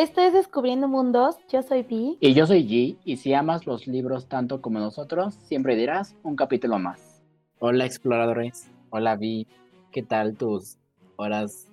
[0.00, 2.16] Esto es Descubriendo Mundos, yo soy Vi.
[2.20, 6.36] Y yo soy G, y si amas los libros tanto como nosotros, siempre dirás un
[6.36, 7.22] capítulo más.
[7.58, 9.46] Hola exploradores, hola Vi,
[9.92, 10.78] ¿qué tal tus
[11.16, 11.68] horas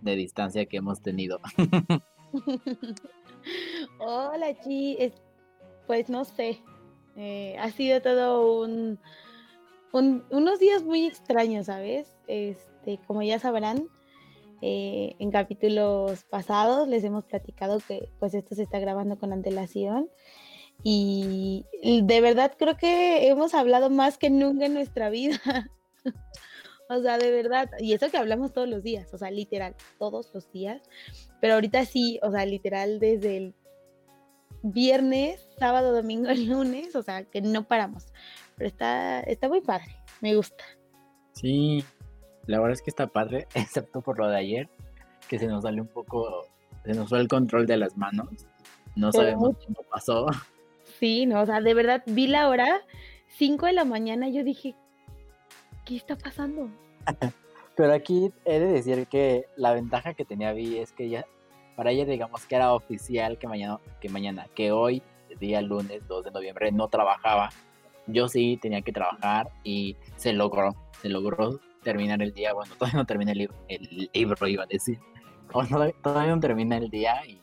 [0.00, 1.38] de distancia que hemos tenido?
[3.98, 5.12] hola G,
[5.86, 6.62] pues no sé,
[7.14, 8.98] eh, ha sido todo un,
[9.92, 12.16] unos días muy extraños, ¿sabes?
[12.26, 13.90] Este, como ya sabrán,
[14.62, 20.08] eh, en capítulos pasados les hemos platicado que pues esto se está grabando con antelación
[20.82, 25.40] y de verdad creo que hemos hablado más que nunca en nuestra vida.
[26.88, 30.30] o sea, de verdad, y eso que hablamos todos los días, o sea, literal, todos
[30.32, 30.82] los días,
[31.40, 33.54] pero ahorita sí, o sea, literal desde el
[34.62, 38.06] viernes, sábado, domingo, lunes, o sea, que no paramos.
[38.56, 40.64] Pero está, está muy padre, me gusta.
[41.32, 41.84] Sí,
[42.46, 44.68] la verdad es que está padre, excepto por lo de ayer,
[45.28, 46.46] que se nos salió un poco,
[46.84, 48.28] se nos fue el control de las manos.
[48.94, 50.26] No sabemos cómo pasó.
[51.00, 52.80] Sí, no, o sea, de verdad vi la hora,
[53.36, 54.74] 5 de la mañana, y yo dije,
[55.84, 56.70] ¿qué está pasando?
[57.76, 61.26] Pero aquí he de decir que la ventaja que tenía Vi es que ya,
[61.74, 65.02] para ella digamos que era oficial que mañana, que mañana, que hoy,
[65.38, 67.50] día lunes 2 de noviembre, no trabajaba.
[68.06, 72.52] Yo sí tenía que trabajar y se logró, se logró terminar el día.
[72.52, 74.98] Bueno, todavía no termina el, libro, el libro, iba a decir.
[76.02, 77.40] todavía no termina el día y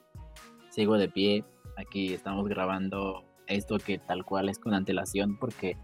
[0.69, 1.45] sigo de pie.
[1.77, 5.77] Aquí estamos grabando esto que tal cual es con antelación porque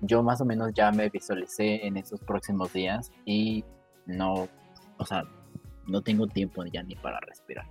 [0.00, 3.64] yo más o menos ya me visualicé en esos próximos días y
[4.06, 4.48] no,
[4.98, 5.24] o sea,
[5.86, 7.66] no tengo tiempo ya ni para respirar.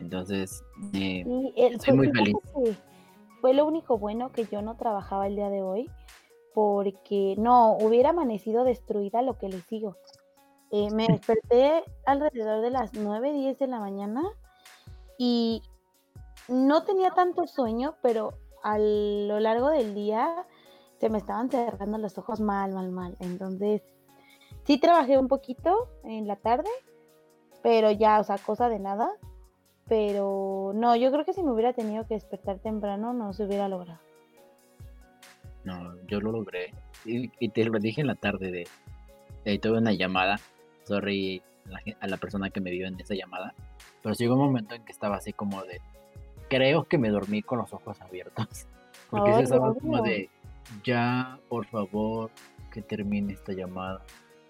[0.00, 0.62] Entonces,
[0.94, 1.24] eh,
[1.78, 2.36] soy muy feliz.
[3.40, 5.90] Fue lo único bueno que yo no trabajaba el día de hoy
[6.54, 9.96] porque no, hubiera amanecido destruida lo que le sigo.
[10.70, 14.22] Eh, me desperté alrededor de las 9, 10 de la mañana
[15.16, 15.62] y
[16.48, 20.46] no tenía tanto sueño, pero a lo largo del día
[20.98, 23.16] se me estaban cerrando los ojos mal, mal, mal.
[23.20, 23.82] Entonces,
[24.64, 26.70] sí trabajé un poquito en la tarde,
[27.62, 29.10] pero ya, o sea, cosa de nada.
[29.86, 33.68] Pero no, yo creo que si me hubiera tenido que despertar temprano no se hubiera
[33.68, 34.00] logrado.
[35.68, 36.72] No, yo lo logré.
[37.04, 38.66] Y, te lo dije en la tarde de,
[39.44, 40.40] ahí tuve una llamada.
[40.84, 41.42] Sorry
[42.00, 43.54] a la persona que me vio en esa llamada.
[44.02, 45.82] Pero llegó un momento en que estaba así como de.
[46.48, 48.66] Creo que me dormí con los ojos abiertos.
[49.10, 50.30] Porque se estaba como de.
[50.84, 52.30] Ya, por favor,
[52.72, 54.02] que termine esta llamada.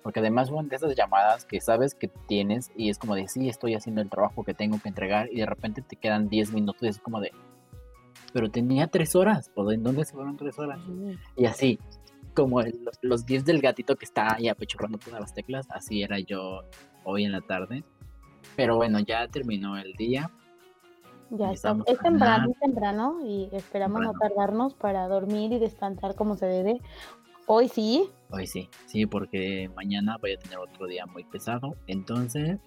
[0.04, 3.48] Porque además son de esas llamadas que sabes que tienes y es como de sí,
[3.48, 6.82] estoy haciendo el trabajo que tengo que entregar y de repente te quedan 10 minutos
[6.82, 7.32] y es como de
[8.32, 10.80] pero tenía tres horas, ¿por ¿en dónde se fueron tres horas?
[11.36, 11.78] Y así,
[12.34, 12.62] como
[13.02, 16.62] los 10 del gatito que está ahí apechurrando todas las teclas, así era yo
[17.04, 17.84] hoy en la tarde.
[18.56, 20.30] Pero bueno, ya terminó el día.
[21.30, 21.86] Ya estamos.
[21.86, 26.80] Es temprano, temprano y esperamos no tardarnos para dormir y descansar como se debe.
[27.46, 28.08] Hoy sí.
[28.30, 31.76] Hoy sí, sí, porque mañana voy a tener otro día muy pesado.
[31.86, 32.58] Entonces,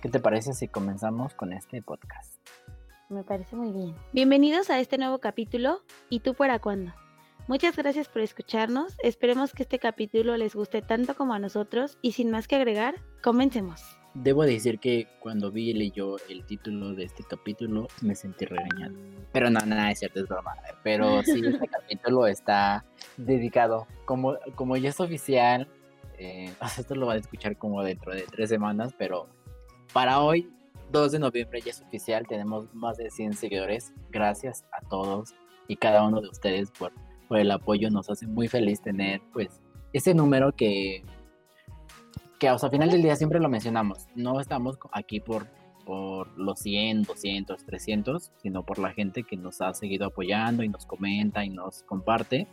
[0.00, 2.35] ¿qué te parece si comenzamos con este podcast?
[3.08, 3.94] Me parece muy bien.
[4.12, 5.80] Bienvenidos a este nuevo capítulo.
[6.10, 6.92] ¿Y tú para cuándo?
[7.46, 8.96] Muchas gracias por escucharnos.
[9.00, 11.98] Esperemos que este capítulo les guste tanto como a nosotros.
[12.02, 13.80] Y sin más que agregar, comencemos.
[14.14, 18.96] Debo decir que cuando vi y leyó el título de este capítulo me sentí regañado.
[19.30, 20.56] Pero no, nada, es cierto, es broma.
[20.82, 22.84] Pero sí, este capítulo está
[23.16, 23.86] dedicado.
[24.04, 25.68] Como, como ya es oficial,
[26.18, 29.28] eh, esto lo van a escuchar como dentro de tres semanas, pero
[29.92, 30.50] para hoy
[30.92, 33.92] 2 de noviembre ya es oficial, tenemos más de 100 seguidores.
[34.10, 35.34] Gracias a todos
[35.68, 36.92] y cada uno de ustedes por,
[37.28, 37.90] por el apoyo.
[37.90, 39.60] Nos hace muy feliz tener pues
[39.92, 41.02] ese número que,
[42.38, 44.06] que o al final del día siempre lo mencionamos.
[44.14, 45.46] No estamos aquí por,
[45.84, 50.68] por los 100, 200, 300, sino por la gente que nos ha seguido apoyando y
[50.68, 52.46] nos comenta y nos comparte.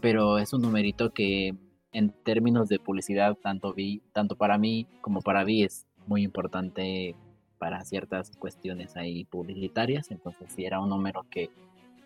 [0.00, 1.54] Pero es un numerito que
[1.92, 7.14] en términos de publicidad, tanto, vi, tanto para mí como para Vi es muy importante
[7.60, 11.50] para ciertas cuestiones ahí publicitarias, entonces sí era un número que,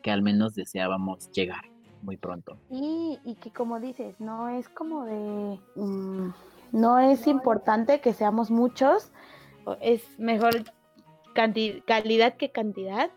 [0.02, 1.64] que al menos deseábamos llegar
[2.02, 2.58] muy pronto.
[2.70, 6.32] Y, y que como dices, no es como de, mm,
[6.72, 9.12] no es importante que seamos muchos,
[9.80, 10.64] es mejor
[11.86, 13.10] calidad que cantidad,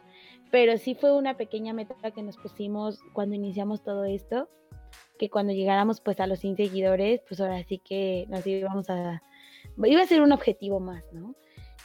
[0.51, 4.47] pero sí fue una pequeña meta que nos pusimos cuando iniciamos todo esto,
[5.17, 9.23] que cuando llegáramos pues a los 100 seguidores, pues ahora sí que nos íbamos a,
[9.83, 11.35] iba a ser un objetivo más, ¿no?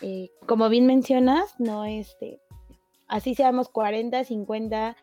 [0.02, 2.40] Eh, como bien mencionas, no este,
[3.06, 4.96] así seamos 40, 50,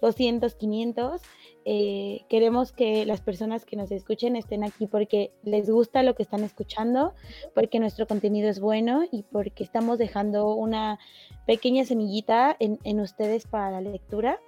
[0.00, 1.22] 200, 500,
[1.64, 6.22] eh, queremos que las personas que nos escuchen estén aquí porque les gusta lo que
[6.22, 7.12] están escuchando,
[7.56, 11.00] porque nuestro contenido es bueno y porque estamos dejando una
[11.44, 14.38] pequeña semillita en, en ustedes para la lectura.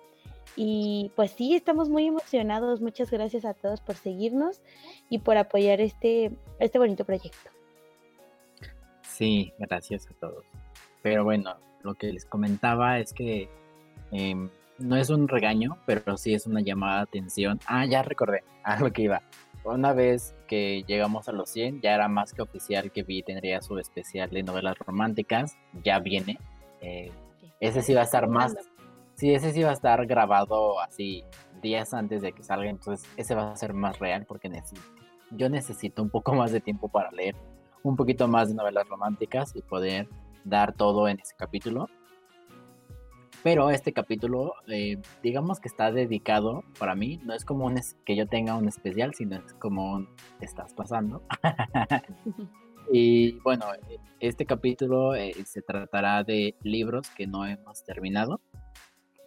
[0.55, 2.81] Y pues sí, estamos muy emocionados.
[2.81, 4.61] Muchas gracias a todos por seguirnos
[5.11, 7.58] y por apoyar este, este bonito proyecto.
[9.19, 10.45] Sí, gracias a todos.
[11.03, 13.49] Pero bueno, lo que les comentaba es que
[14.13, 14.49] em,
[14.79, 17.59] no es un regaño, pero sí es una llamada de atención.
[17.67, 19.23] Ah, ya recordé a lo que iba.
[19.65, 23.61] Una vez que llegamos a los 100, ya era más que oficial que Vi tendría
[23.61, 25.57] su especial de novelas románticas.
[25.83, 26.39] Ya viene.
[26.81, 27.11] Eh,
[27.59, 28.55] ese sí va a estar más.
[29.17, 31.25] Sí, ese sí va a estar grabado así
[31.61, 32.71] días antes de que salga.
[32.71, 34.81] Entonces, ese va a ser más real porque necesito,
[35.33, 37.35] yo necesito un poco más de tiempo para leer
[37.83, 40.09] un poquito más de novelas románticas y poder
[40.45, 41.89] dar todo en ese capítulo.
[43.43, 48.17] Pero este capítulo, eh, digamos que está dedicado para mí, no es como un que
[48.17, 50.09] yo tenga un especial, sino es como un
[50.41, 51.23] estás pasando.
[52.93, 53.67] y bueno,
[54.19, 58.41] este capítulo eh, se tratará de libros que no hemos terminado,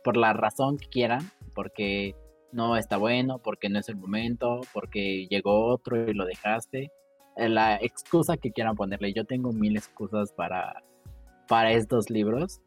[0.03, 2.15] por la razón que quieran, porque
[2.51, 6.91] no está bueno, porque no es el momento, porque llegó otro y lo dejaste.
[7.37, 10.83] La excusa que quieran ponerle, yo tengo mil excusas para,
[11.47, 12.61] para estos libros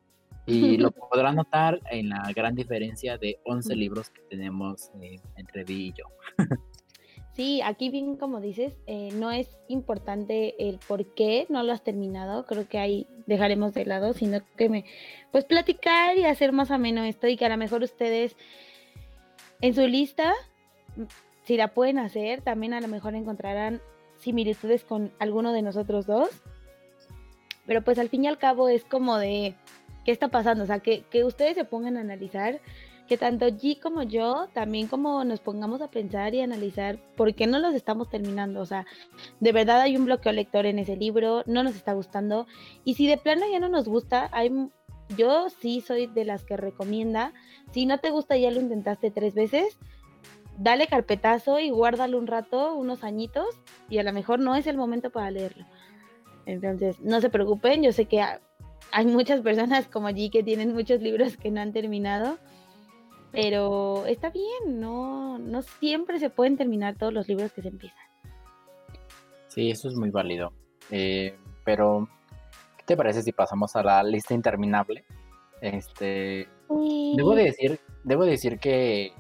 [0.47, 5.65] y lo podrán notar en la gran diferencia de 11 libros que tenemos eh, entre
[5.65, 6.05] Vi y yo.
[7.35, 11.83] Sí, aquí bien como dices, eh, no es importante el por qué no lo has
[11.83, 14.85] terminado, creo que ahí dejaremos de lado, sino que me,
[15.33, 18.37] pues platicar y hacer más ameno esto y que a lo mejor ustedes
[19.61, 20.33] en su lista,
[21.43, 23.81] si la pueden hacer, también a lo mejor encontrarán
[24.25, 26.31] similitudes con alguno de nosotros dos,
[27.67, 29.55] pero pues al fin y al cabo es como de,
[30.05, 30.65] ¿qué está pasando?
[30.65, 32.61] O sea, que, que ustedes se pongan a analizar
[33.09, 37.47] que tanto G como yo también como nos pongamos a pensar y analizar por qué
[37.47, 38.61] no los estamos terminando.
[38.61, 38.87] O sea,
[39.41, 42.47] de verdad hay un bloqueo lector en ese libro, no nos está gustando.
[42.85, 44.51] Y si de plano ya no nos gusta, hay,
[45.17, 47.33] yo sí soy de las que recomienda,
[47.73, 49.79] si no te gusta ya lo intentaste tres veces,
[50.59, 53.47] dale carpetazo y guárdalo un rato, unos añitos,
[53.89, 55.65] y a lo mejor no es el momento para leerlo.
[56.47, 58.23] Entonces, no se preocupen, yo sé que
[58.93, 62.39] hay muchas personas como G que tienen muchos libros que no han terminado
[63.35, 67.99] pero está bien, no, no siempre se pueden terminar todos los libros que se empiezan.
[69.49, 70.53] Sí, eso es muy válido.
[70.93, 72.09] Eh, pero,
[72.79, 75.05] ¿qué te parece si pasamos a la lista interminable?
[75.61, 79.13] Este, debo decir, debo decir que,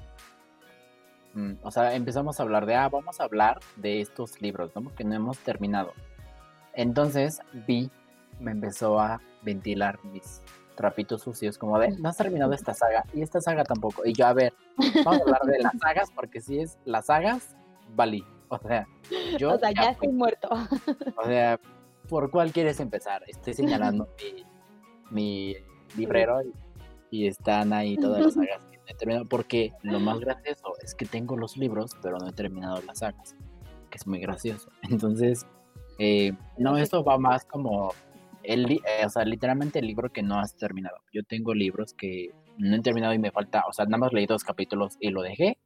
[1.63, 4.83] o sea, empezamos a hablar de, ah, vamos a hablar de estos libros, ¿no?
[4.83, 5.93] Porque no hemos terminado.
[6.75, 7.91] Entonces, vi,
[8.41, 10.43] me empezó a ventilar mis
[10.77, 14.05] trapitos sucios, como de, no has terminado esta saga, y esta saga tampoco.
[14.05, 14.55] Y yo, a ver,
[15.05, 17.57] vamos a hablar de las sagas, porque si es las sagas,
[17.95, 18.25] valí.
[18.49, 18.87] O sea,
[19.39, 19.55] yo.
[19.55, 20.49] O sea, ya, estoy muerto.
[21.17, 21.59] O sea,
[22.09, 23.23] ¿por cuál quieres empezar?
[23.27, 24.09] Estoy señalando
[25.11, 25.57] mi,
[25.97, 26.43] librero
[27.11, 29.27] y, están ahí todas las sagas he terminado.
[29.27, 33.35] Porque lo más gracioso es que tengo los libros, pero no he terminado las sagas,
[33.91, 34.69] que es muy gracioso.
[34.83, 35.47] Entonces,
[35.99, 37.93] eh, no, eso va más como
[38.43, 40.97] el, eh, o sea, literalmente el libro que no has terminado.
[41.13, 44.27] Yo tengo libros que no he terminado y me falta, o sea, nada más leí
[44.27, 45.59] dos capítulos y lo dejé.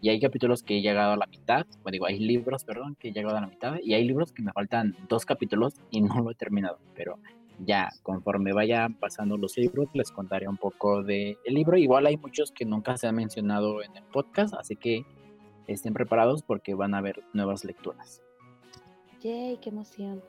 [0.00, 3.08] Y hay capítulos que he llegado a la mitad, bueno, digo, hay libros, perdón, que
[3.08, 3.76] he llegado a la mitad.
[3.80, 6.78] Y hay libros que me faltan dos capítulos y no lo he terminado.
[6.94, 7.20] Pero
[7.64, 11.76] ya, conforme vayan pasando los libros, les contaré un poco del el libro.
[11.76, 15.04] Igual hay muchos que nunca se han mencionado en el podcast, así que
[15.66, 18.22] estén preparados porque van a haber nuevas lecturas.
[19.20, 20.22] Yay, qué emoción.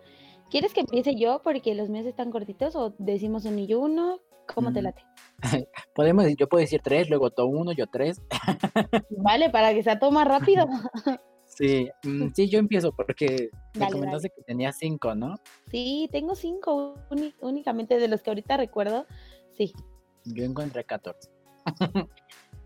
[0.50, 4.20] ¿Quieres que empiece yo porque los míos están cortitos o decimos un y uno?
[4.54, 4.84] ¿Cómo te mm.
[4.84, 5.04] late?
[5.96, 8.22] Podemos, yo puedo decir tres, luego tú uno, yo tres.
[9.10, 10.68] vale, para que sea todo más rápido.
[11.56, 15.36] sí, mm, sí, yo empiezo porque me comentaste que tenía cinco, ¿no?
[15.72, 16.96] Sí, tengo cinco
[17.42, 19.06] únicamente de los que ahorita recuerdo.
[19.58, 19.74] Sí.
[20.26, 21.30] Yo encontré 14.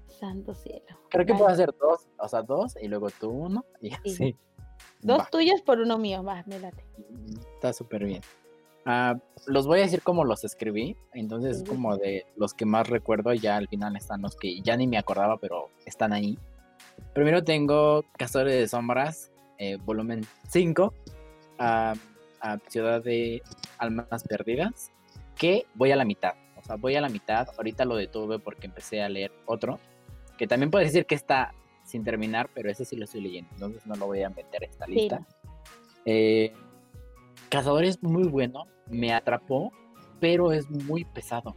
[0.07, 0.85] Santo cielo.
[1.09, 4.35] Creo que puedo hacer dos, o sea, dos y luego tú uno y así.
[5.01, 6.85] Dos tuyos por uno mío, va, me late.
[7.55, 8.21] Está súper bien.
[8.85, 13.33] Ah, los voy a decir como los escribí, entonces como de los que más recuerdo,
[13.33, 16.39] ya al final están los que ya ni me acordaba, pero están ahí.
[17.17, 20.93] Primero tengo Cazadores de Sombras, eh, volumen 5,
[21.57, 21.95] a
[22.67, 23.41] Ciudad de
[23.79, 24.91] Almas Perdidas,
[25.35, 26.35] que voy a la mitad.
[26.57, 29.79] O sea, voy a la mitad, ahorita lo detuve porque empecé a leer otro,
[30.37, 33.87] que también puedo decir que está sin terminar, pero ese sí lo estoy leyendo, entonces
[33.87, 35.25] no lo voy a meter en esta lista.
[36.05, 36.53] Eh,
[37.49, 39.71] Cazador es muy bueno, me atrapó,
[40.19, 41.55] pero es muy pesado.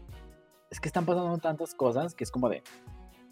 [0.70, 2.62] Es que están pasando tantas cosas que es como de,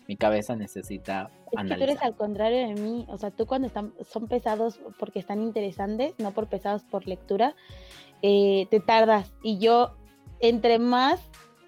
[0.08, 3.68] mi cabeza necesita es que tú eres al contrario de mí, o sea, tú cuando
[3.68, 7.54] están, son pesados porque están interesantes, no por pesados por lectura,
[8.22, 9.32] eh, te tardas.
[9.42, 9.94] Y yo,
[10.40, 11.20] entre más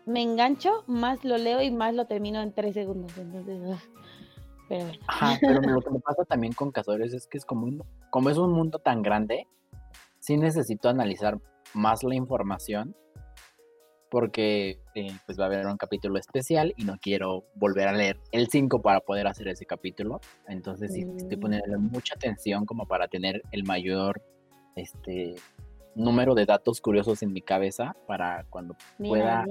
[0.07, 3.17] me engancho, más lo leo y más lo termino en tres segundos.
[3.17, 3.79] Entonces,
[4.69, 4.99] pero bueno.
[5.07, 8.31] Ajá, pero lo que me pasa también con Cazadores es que es como, un, como
[8.31, 9.47] es un mundo tan grande,
[10.19, 11.39] sí necesito analizar
[11.75, 12.97] más la información
[14.11, 18.19] porque eh, pues va a haber un capítulo especial y no quiero volver a leer
[18.33, 20.21] el 5 para poder hacer ese capítulo.
[20.49, 21.41] Entonces sí, estoy mm.
[21.41, 24.23] poniendo mucha atención como para tener el mayor
[24.77, 25.37] este
[25.95, 29.45] número de datos curiosos en mi cabeza para cuando pueda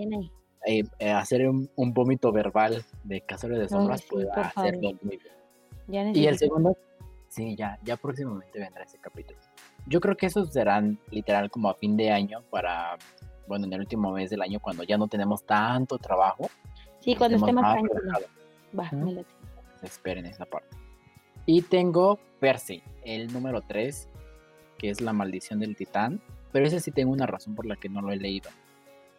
[0.65, 5.19] eh, eh, hacer un, vómito verbal de Cazadores de Sombras pueda hacerlo muy
[5.87, 6.15] bien.
[6.15, 6.77] y el segundo,
[7.29, 9.39] sí, ya, ya próximamente vendrá ese capítulo.
[9.87, 12.97] Yo creo que esos serán literal como a fin de año para
[13.49, 16.49] bueno, en el último mes del año, cuando ya no tenemos tanto trabajo.
[16.99, 17.77] Sí, cuando estemos más
[18.77, 18.89] Va,
[19.81, 20.77] Esperen esa parte.
[21.45, 24.07] Y tengo Percy, el número 3,
[24.77, 27.89] que es La maldición del titán, pero ese sí tengo una razón por la que
[27.89, 28.49] no lo he leído.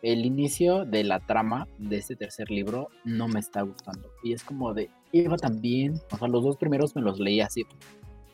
[0.03, 4.11] El inicio de la trama de este tercer libro no me está gustando.
[4.23, 6.01] Y es como de, iba tan bien.
[6.13, 7.67] O sea, los dos primeros me los leí así.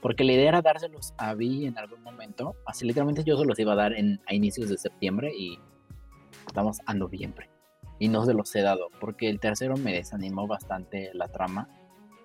[0.00, 2.54] Porque la idea era dárselos a Vi en algún momento.
[2.66, 5.58] Así literalmente yo se los iba a dar en, a inicios de septiembre y
[6.56, 7.50] estamos a noviembre
[7.98, 11.68] y no se los he dado porque el tercero me desanimó bastante la trama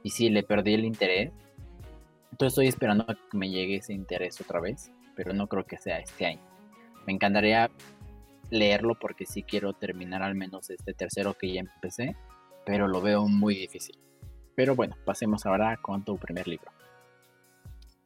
[0.04, 1.34] y sí le perdí el interés.
[2.32, 5.76] Entonces estoy esperando a que me llegue ese interés otra vez, pero no creo que
[5.76, 6.40] sea este año.
[7.06, 7.70] Me encantaría
[8.50, 12.16] leerlo porque sí quiero terminar al menos este tercero que ya empecé,
[12.66, 14.00] pero lo veo muy difícil.
[14.56, 16.72] Pero bueno, pasemos ahora con tu primer libro.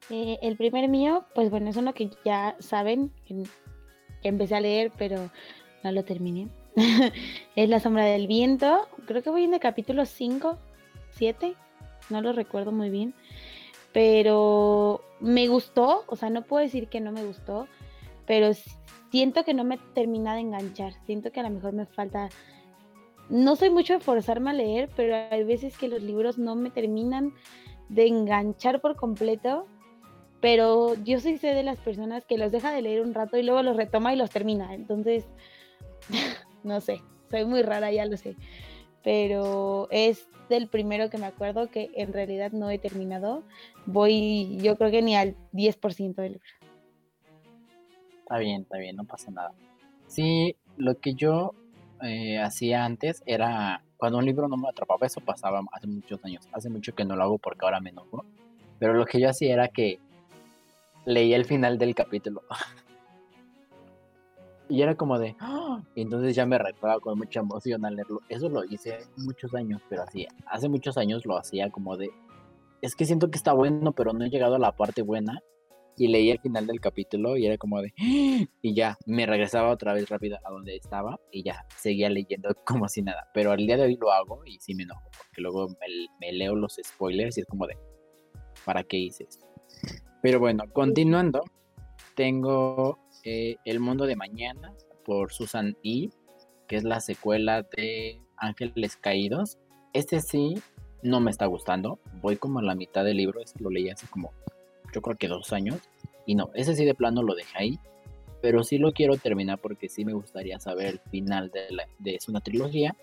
[0.10, 3.44] Eh, el primer mío, pues bueno, es uno que ya saben, que
[4.24, 5.30] empecé a leer, pero
[5.86, 6.48] no lo terminé.
[7.56, 8.88] es La sombra del viento.
[9.06, 10.58] Creo que voy en el capítulo 5,
[11.12, 11.54] 7.
[12.10, 13.14] No lo recuerdo muy bien.
[13.94, 16.04] Pero me gustó.
[16.08, 17.68] O sea, no puedo decir que no me gustó.
[18.26, 18.50] Pero
[19.12, 20.94] siento que no me termina de enganchar.
[21.06, 22.30] Siento que a lo mejor me falta.
[23.30, 26.72] No soy mucho de forzarme a leer, pero hay veces que los libros no me
[26.72, 27.32] terminan
[27.90, 29.68] de enganchar por completo
[30.42, 33.42] pero yo sí sé de las personas que los deja de leer un rato y
[33.42, 34.76] luego los retoma y los termina.
[34.76, 35.26] Entonces,
[36.64, 38.36] no sé, soy muy rara, ya lo sé.
[39.04, 43.44] Pero es del primero que me acuerdo que en realidad no he terminado.
[43.86, 46.48] Voy, yo creo que ni al 10% del libro.
[48.20, 49.54] Está bien, está bien, no pasa nada.
[50.08, 51.54] Sí, lo que yo
[52.02, 56.48] eh, hacía antes era, cuando un libro no me atrapaba, eso pasaba hace muchos años.
[56.52, 58.26] Hace mucho que no lo hago porque ahora me enojo.
[58.80, 60.00] Pero lo que yo hacía era que
[61.06, 62.42] leía el final del capítulo.
[64.68, 65.84] Y era como de, ¡Ah!
[65.94, 68.22] y entonces ya me retaba con mucha emoción al leerlo.
[68.30, 72.10] Eso lo hice muchos años, pero así, hace muchos años lo hacía como de,
[72.82, 75.40] es que siento que está bueno, pero no he llegado a la parte buena.
[75.98, 78.46] Y leí el final del capítulo y era como de, ¡Ah!
[78.62, 82.90] y ya, me regresaba otra vez rápido a donde estaba y ya, seguía leyendo como
[82.90, 83.30] si nada.
[83.34, 85.68] Pero al día de hoy lo hago y sí me enojo, porque luego
[86.20, 87.78] me, leo los spoilers y es como de,
[88.66, 89.40] ¿para qué hice eso?
[90.22, 91.44] Pero bueno, continuando,
[92.16, 94.72] tengo eh, el mundo de mañana
[95.04, 96.10] por Susan E.,
[96.68, 99.58] que es la secuela de Ángeles Caídos.
[99.94, 100.62] Este sí
[101.02, 102.00] no me está gustando.
[102.22, 104.32] Voy como a la mitad del libro, ese lo leí hace como,
[104.94, 105.80] yo creo que dos años.
[106.28, 107.80] Y no, ese sí de plano lo dejé ahí.
[108.42, 112.20] Pero sí lo quiero terminar porque sí me gustaría saber el final de, la, de
[112.28, 112.96] una trilogía.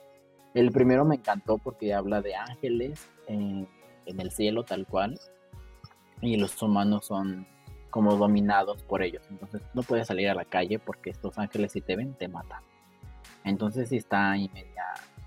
[0.54, 3.66] El primero me encantó porque habla de ángeles en
[4.06, 5.18] el cielo tal cual.
[6.20, 7.46] Y los humanos son
[7.92, 9.22] como dominados por ellos.
[9.30, 12.62] Entonces no puedes salir a la calle porque estos ángeles si te ven te matan.
[13.44, 14.34] Entonces sí está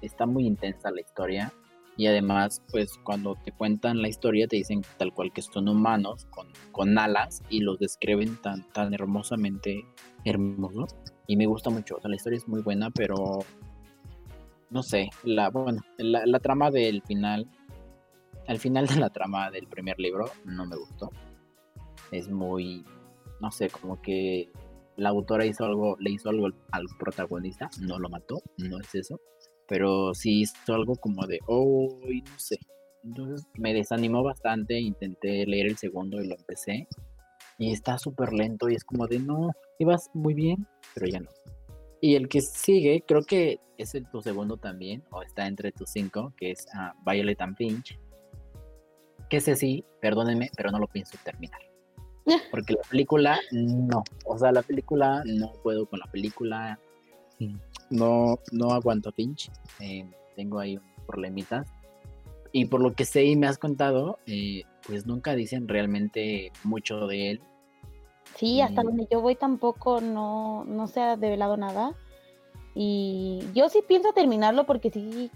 [0.02, 1.54] está muy intensa la historia.
[1.96, 6.26] Y además, pues cuando te cuentan la historia te dicen tal cual que son humanos
[6.32, 9.86] con, con alas y los describen tan, tan hermosamente
[10.26, 10.96] hermosos.
[11.28, 11.96] Y me gusta mucho.
[11.96, 13.40] O sea, la historia es muy buena, pero
[14.72, 17.48] no sé, la, bueno, la, la trama del final,
[18.48, 21.12] al final de la trama del primer libro no me gustó
[22.12, 22.86] es muy,
[23.40, 24.50] no sé, como que
[24.98, 29.20] la autora hizo algo, le hizo algo al protagonista, no lo mató, no es eso,
[29.68, 32.58] pero sí hizo algo como de, oh, no sé.
[33.04, 36.88] Entonces me desanimó bastante, intenté leer el segundo y lo empecé.
[37.58, 41.30] Y está súper lento y es como de, no, ibas muy bien, pero ya no.
[42.02, 45.90] Y el que sigue, creo que es el, tu segundo también, o está entre tus
[45.90, 48.00] cinco, que es uh, Violet and Finch.
[49.30, 51.62] Que ese sí, perdónenme, pero no lo pienso terminar.
[52.52, 54.04] Porque la película, no.
[54.26, 56.80] O sea, la película, no puedo con la película.
[57.90, 59.52] No, no aguanto pinch.
[59.80, 61.68] Eh, tengo ahí problemitas.
[62.52, 67.06] y por lo que sé y me has contado, eh, pues nunca dicen realmente mucho
[67.06, 67.42] de él.
[68.36, 71.94] Sí, hasta donde yo voy tampoco no, no se ha develado nada.
[72.74, 75.32] Y yo sí pienso terminarlo porque sí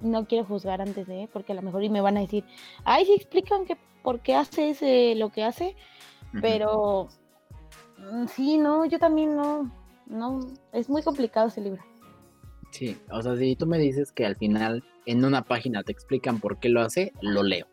[0.00, 2.44] no quiero juzgar antes de, porque a lo mejor y me van a decir,
[2.84, 5.76] ay, sí explican que por qué hace ese, lo que hace,
[6.40, 7.08] pero
[7.98, 9.70] mm, sí, no, yo también no,
[10.06, 10.40] no,
[10.72, 11.82] es muy complicado ese libro.
[12.70, 16.38] Sí, o sea, si tú me dices que al final en una página te explican
[16.38, 17.66] por qué lo hace, lo leo.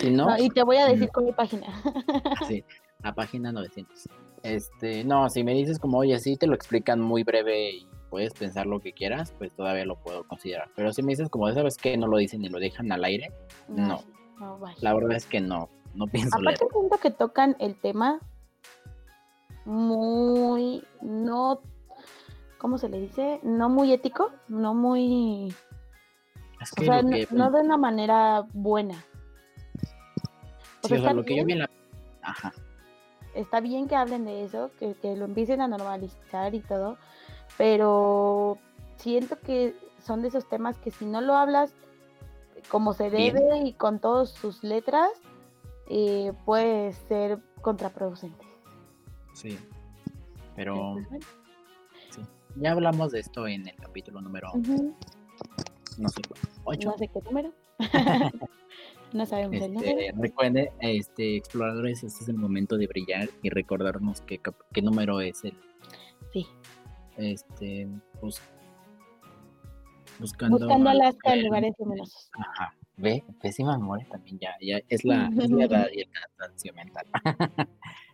[0.00, 1.66] Si no, y te voy a decir con mi página.
[2.48, 2.64] sí,
[3.02, 4.08] la página 900.
[4.42, 8.32] Este, no, si me dices como, oye, sí te lo explican muy breve y puedes
[8.32, 10.68] pensar lo que quieras, pues todavía lo puedo considerar.
[10.76, 13.32] Pero si me dices como, ¿sabes que No lo dicen y lo dejan al aire,
[13.68, 14.02] no.
[14.80, 18.20] la verdad es que no, no pienso Aparte siento que tocan el tema
[19.64, 21.60] muy, no
[22.58, 23.40] ¿cómo se le dice?
[23.42, 25.54] No muy ético, no muy...
[26.60, 29.04] o sea, no, de una manera buena.
[30.82, 31.70] O sea, lo que yo vi la...
[32.22, 32.52] Ajá.
[33.34, 36.96] Está bien que hablen de eso, que, que lo empiecen a normalizar y todo,
[37.58, 38.58] pero
[38.96, 41.74] siento que son de esos temas que si no lo hablas
[42.68, 45.10] como se debe y con todas sus letras,
[45.88, 48.44] eh, puede ser contraproducente.
[49.34, 49.58] Sí,
[50.54, 50.96] pero
[52.56, 54.50] ya hablamos de esto en el capítulo número,
[55.98, 56.22] no sé,
[56.64, 56.88] 8.
[56.88, 57.52] No sé qué número.
[59.12, 60.16] no sabemos el este, número.
[60.18, 64.40] Recuerden, este, exploradores, este es el momento de brillar y recordarnos qué,
[64.72, 65.54] qué número es el.
[66.32, 66.46] Sí.
[67.16, 67.88] Este,
[68.20, 68.40] pues,
[70.18, 70.58] buscando.
[70.58, 72.30] Buscando Alaska en lugares luminosos.
[72.38, 72.74] Ajá.
[72.96, 77.06] Ve, pésima memoria también ya, ya es la, es la edad y el cansancio mental.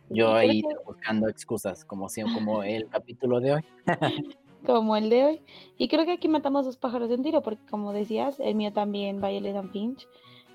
[0.09, 3.61] Yo ahí buscando excusas, como, como el capítulo de hoy.
[4.65, 5.41] como el de hoy.
[5.77, 8.73] Y creo que aquí matamos dos pájaros de un tiro, porque como decías, el mío
[8.73, 10.07] también, Violet and Finch,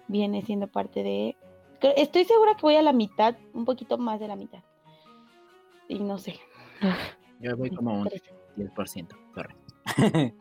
[0.06, 1.36] viene siendo parte de...
[1.96, 4.62] Estoy segura que voy a la mitad, un poquito más de la mitad.
[5.88, 6.38] Y no sé.
[7.40, 8.08] Yo voy como un
[8.56, 10.34] 10%, sorry.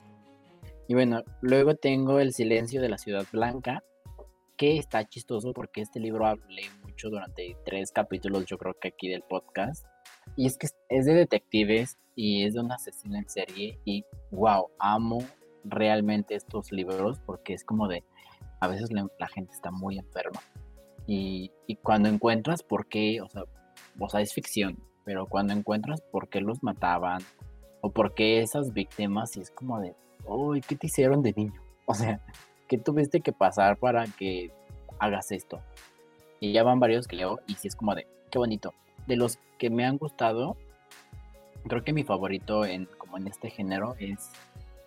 [0.87, 3.83] Y bueno, luego tengo El silencio de la ciudad blanca,
[4.57, 9.09] que está chistoso porque este libro hablé mucho durante tres capítulos, yo creo que aquí
[9.09, 9.85] del podcast.
[10.35, 13.79] Y es que es de detectives y es de un asesino en serie.
[13.85, 15.19] Y wow, amo
[15.63, 18.03] realmente estos libros porque es como de.
[18.59, 20.41] A veces la, gente está muy enferma.
[21.05, 23.43] Y, y, cuando encuentras por qué, o sea,
[23.99, 27.21] o sea, es ficción, pero cuando encuentras por qué los mataban
[27.81, 29.95] o por qué esas víctimas, y es como de,
[30.27, 31.61] uy, ¿qué te hicieron de niño?
[31.89, 32.19] O sea,
[32.67, 34.51] ¿qué tuviste que pasar para que
[34.99, 35.61] hagas esto?
[36.41, 38.73] Y ya van varios que leo y sí es como de, qué bonito.
[39.05, 40.57] De los que me han gustado,
[41.65, 44.31] creo que mi favorito en, como en este género es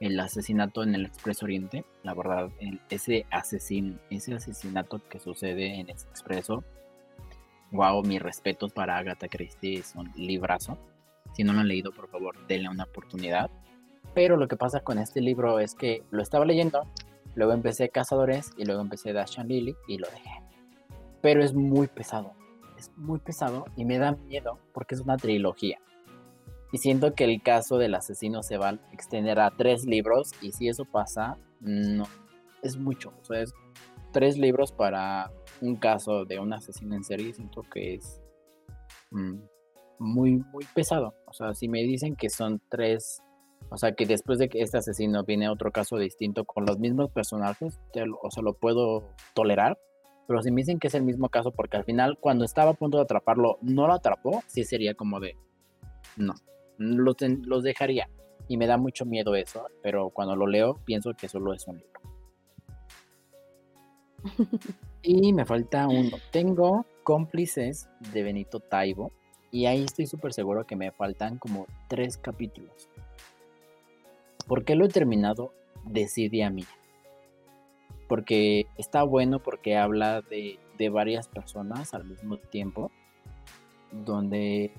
[0.00, 1.84] el asesinato en el Expreso Oriente.
[2.02, 2.50] La verdad,
[2.88, 6.64] ese, asesin, ese asesinato que sucede en ese expreso,
[7.70, 10.78] wow, mis respetos para Agatha Christie, es un librazo.
[11.34, 13.50] Si no lo han leído, por favor, denle una oportunidad.
[14.14, 16.82] Pero lo que pasa con este libro es que lo estaba leyendo
[17.34, 20.42] Luego empecé Cazadores y luego empecé Dash Lily y lo dejé.
[21.20, 22.32] Pero es muy pesado.
[22.76, 25.78] Es muy pesado y me da miedo porque es una trilogía.
[26.72, 30.52] Y siento que el caso del asesino se va a extender a tres libros y
[30.52, 32.04] si eso pasa, no.
[32.62, 33.12] Es mucho.
[33.20, 33.52] O sea, es
[34.12, 37.32] tres libros para un caso de un asesino en serie.
[37.32, 38.20] Siento que es
[39.10, 39.40] mm,
[39.98, 41.14] muy, muy pesado.
[41.26, 43.20] O sea, si me dicen que son tres
[43.68, 47.10] o sea, que después de que este asesino viene otro caso distinto con los mismos
[47.10, 47.78] personajes,
[48.22, 49.78] o sea, lo puedo tolerar.
[50.26, 52.74] Pero si me dicen que es el mismo caso, porque al final, cuando estaba a
[52.74, 55.36] punto de atraparlo, no lo atrapó, sí sería como de.
[56.16, 56.34] No,
[56.78, 58.08] los, los dejaría.
[58.48, 61.78] Y me da mucho miedo eso, pero cuando lo leo, pienso que solo es un
[61.78, 62.00] libro.
[65.02, 66.16] y me falta uno.
[66.30, 69.12] Tengo cómplices de Benito Taibo.
[69.52, 72.88] Y ahí estoy súper seguro que me faltan como tres capítulos.
[74.50, 75.54] ¿Por qué lo he terminado?
[75.84, 76.64] Decidí a mí.
[78.08, 80.58] Porque está bueno porque habla de,
[80.88, 82.90] varias personas al mismo tiempo,
[83.92, 84.72] donde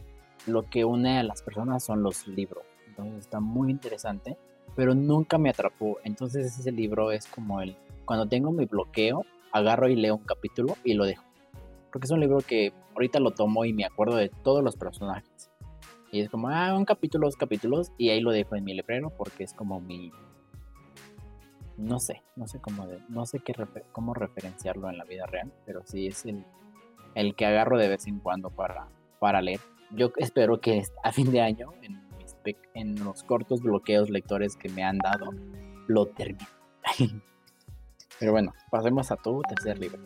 [0.45, 2.65] lo que une a las personas son los libros.
[2.85, 4.35] Entonces está muy interesante,
[4.75, 5.99] pero nunca me atrapó.
[6.03, 10.75] Entonces ese libro es como el, cuando tengo mi bloqueo, agarro y leo un capítulo
[10.83, 11.23] y lo dejo.
[11.93, 15.50] Porque es un libro que ahorita lo tomo y me acuerdo de todos los personajes.
[16.11, 19.09] Y es como, ah, un capítulo, dos capítulos, y ahí lo dejo en mi librero
[19.17, 20.11] porque es como mi.
[21.77, 23.53] No sé, no sé cómo, no sé qué
[23.91, 26.45] cómo referenciarlo en la vida real, pero sí es el,
[27.15, 28.87] el que agarro de vez en cuando para,
[29.19, 29.61] para leer.
[29.91, 32.01] Yo espero que a fin de año, en,
[32.73, 35.31] en los cortos bloqueos lectores que me han dado,
[35.87, 36.47] lo termine.
[38.19, 39.99] Pero bueno, pasemos a tu tercer libro.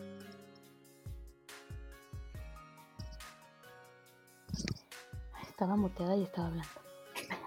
[5.56, 6.68] Estaba muteada y estaba hablando.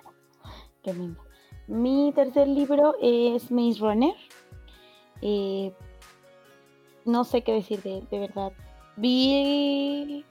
[0.83, 1.23] Qué lindo.
[1.67, 4.15] Mi tercer libro es Maze Runner.
[5.21, 5.71] Eh,
[7.05, 8.51] no sé qué decir de, de verdad.
[8.95, 10.25] Vi.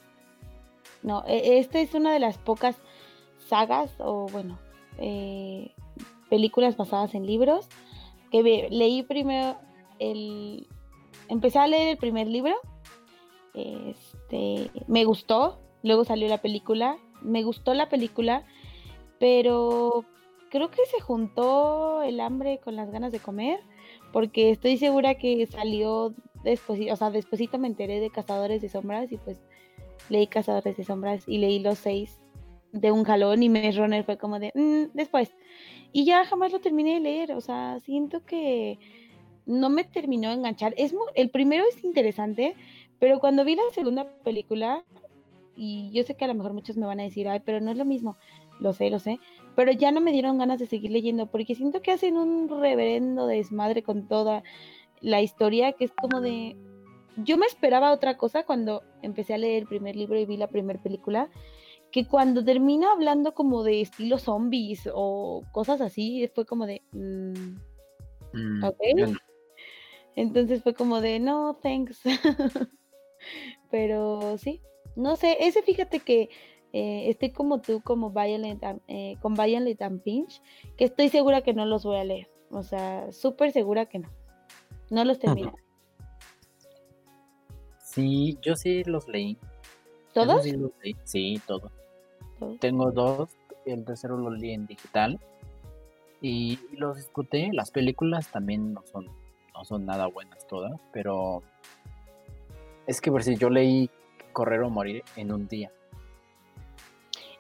[1.04, 2.74] No, e, esta es una de las pocas
[3.46, 4.58] sagas o, bueno,
[4.98, 5.70] eh,
[6.28, 7.68] películas basadas en libros
[8.32, 9.56] que leí primero
[10.00, 10.66] el.
[11.28, 12.56] Empecé a leer el primer libro.
[13.54, 15.60] Este, me gustó.
[15.84, 16.98] Luego salió la película.
[17.22, 18.44] Me gustó la película.
[19.18, 20.04] Pero
[20.50, 23.60] creo que se juntó el hambre con las ganas de comer.
[24.12, 29.10] Porque estoy segura que salió después, o sea, despuésito me enteré de Cazadores de Sombras
[29.12, 29.38] y pues
[30.08, 32.18] leí Cazadores de Sombras y leí los seis
[32.72, 35.34] de un jalón y me Runner fue como de mm, después.
[35.92, 38.78] Y ya jamás lo terminé de leer, o sea, siento que
[39.46, 40.74] no me terminó de enganchar.
[40.76, 42.54] Es el primero es interesante,
[42.98, 44.84] pero cuando vi la segunda película,
[45.58, 47.72] y yo sé que a lo mejor muchos me van a decir, ay, pero no
[47.72, 48.16] es lo mismo,
[48.60, 49.18] lo sé, lo sé,
[49.56, 53.26] pero ya no me dieron ganas de seguir leyendo, porque siento que hacen un reverendo
[53.26, 54.44] desmadre con toda
[55.00, 56.56] la historia, que es como de...
[57.16, 60.46] Yo me esperaba otra cosa cuando empecé a leer el primer libro y vi la
[60.46, 61.28] primera película,
[61.90, 66.82] que cuando termina hablando como de estilo zombies o cosas así, fue como de...
[66.92, 67.56] Mm,
[68.32, 68.64] mm,
[70.14, 72.00] Entonces fue como de, no, thanks.
[73.70, 74.62] Pero sí,
[74.98, 76.28] no sé, ese fíjate que
[76.72, 80.42] eh, estoy como tú, como Violent, eh, con Violent and Pinch,
[80.76, 82.28] que estoy segura que no los voy a leer.
[82.50, 84.08] O sea, súper segura que no.
[84.90, 85.52] No los terminé.
[87.80, 89.38] Sí, yo sí los leí.
[90.12, 90.44] ¿Todos?
[91.04, 91.70] Sí, todos.
[92.58, 93.30] Tengo dos,
[93.66, 95.20] el tercero lo leí en digital
[96.20, 97.50] y, los discuté.
[97.52, 99.06] Las películas también no son,
[99.54, 101.42] no son nada buenas todas, pero
[102.86, 103.90] es que por si yo leí
[104.32, 105.72] Correr o Morir en un día.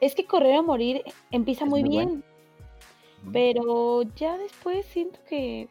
[0.00, 2.22] Es que Correr o Morir empieza muy, bien,
[3.32, 5.68] pero ya después siento que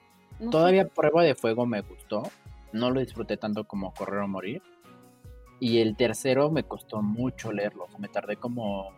[0.52, 2.24] Todavía Prueba de Fuego me gustó.
[2.72, 4.62] No lo disfruté tanto como Correr o Morir.
[5.60, 7.88] Y el tercero me costó mucho leerlo.
[7.98, 8.92] me tardé como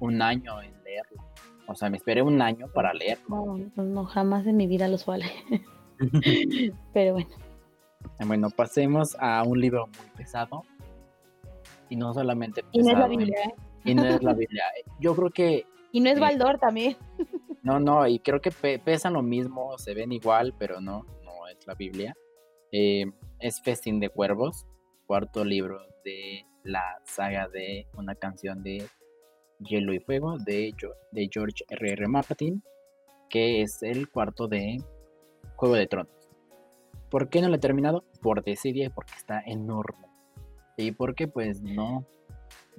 [0.00, 1.22] un año en leerlo.
[1.66, 3.58] O sea, me esperé un año para leerlo.
[3.74, 5.26] No, no jamás en mi vida los vale.
[6.92, 7.30] Pero bueno.
[8.26, 10.64] Bueno, pasemos a un libro muy pesado.
[11.92, 12.80] Y no solamente pesado.
[12.80, 13.38] Y no es la Biblia.
[13.44, 13.54] ¿eh?
[13.84, 14.64] Y no es la Biblia.
[14.98, 15.66] Yo creo que.
[15.92, 16.96] Y no es Baldor también.
[17.62, 18.50] No, no, y creo que
[18.84, 22.14] pesan lo mismo, se ven igual, pero no, no es la Biblia.
[22.72, 23.04] Eh,
[23.38, 24.66] es Festín de Cuervos,
[25.06, 28.86] cuarto libro de la saga de una canción de
[29.60, 30.74] Hielo y Fuego de,
[31.12, 31.92] de George R.
[31.92, 32.08] R.
[32.08, 32.64] Martin,
[33.28, 34.82] que es el cuarto de
[35.54, 36.30] Juego de Tronos.
[37.10, 38.04] ¿Por qué no lo he terminado?
[38.22, 40.11] Por desidia y porque está enorme.
[40.82, 42.04] Y porque pues no,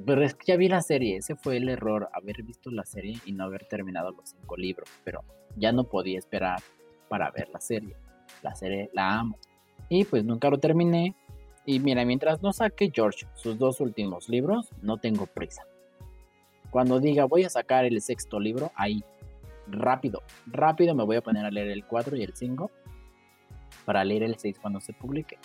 [0.05, 3.17] pero es que ya vi la serie, ese fue el error, haber visto la serie
[3.25, 5.23] y no haber terminado los cinco libros, pero
[5.55, 6.59] ya no podía esperar
[7.07, 7.95] para ver la serie.
[8.41, 9.37] La serie la amo.
[9.87, 11.15] Y pues nunca lo terminé.
[11.65, 15.63] Y mira, mientras no saque George sus dos últimos libros, no tengo prisa.
[16.71, 19.01] Cuando diga voy a sacar el sexto libro, ahí,
[19.67, 22.69] rápido, rápido me voy a poner a leer el 4 y el 5
[23.85, 25.37] para leer el 6 cuando se publique.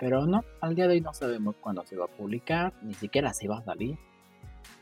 [0.00, 3.34] Pero no, al día de hoy no sabemos cuándo se va a publicar, ni siquiera
[3.34, 3.98] se va a salir.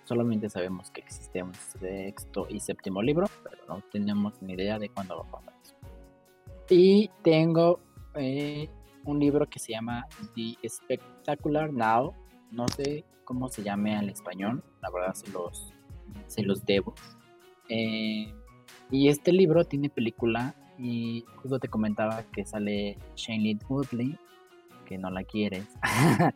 [0.04, 4.88] Solamente sabemos que existe un sexto y séptimo libro, pero no tenemos ni idea de
[4.88, 5.74] cuándo va a pasar eso.
[6.70, 7.80] Y tengo
[8.14, 8.68] eh,
[9.04, 12.14] un libro que se llama The Spectacular Now.
[12.52, 15.74] No sé cómo se llame al español, la verdad se los,
[16.28, 16.94] se los debo.
[17.68, 18.32] Eh,
[18.92, 24.16] y este libro tiene película y justo te comentaba que sale Shane Woodley
[24.88, 25.66] que no la quieres.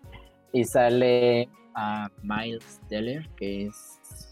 [0.52, 4.28] y sale a Miles Teller, que es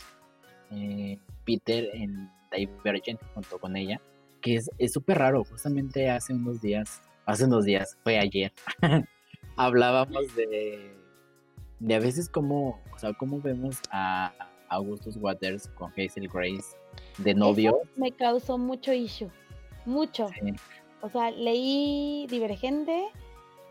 [0.70, 4.00] eh, Peter en Divergent junto con ella,
[4.42, 5.44] que es súper raro.
[5.44, 8.52] Justamente hace unos días, hace unos días, fue ayer,
[9.56, 10.94] hablábamos de,
[11.78, 14.32] de a veces cómo, o sea, cómo vemos a
[14.68, 16.76] Augustus Waters con Hazel Grace
[17.18, 17.80] de novio.
[17.96, 19.30] me causó mucho issue,
[19.86, 20.28] mucho.
[21.02, 23.06] O sea, leí Divergente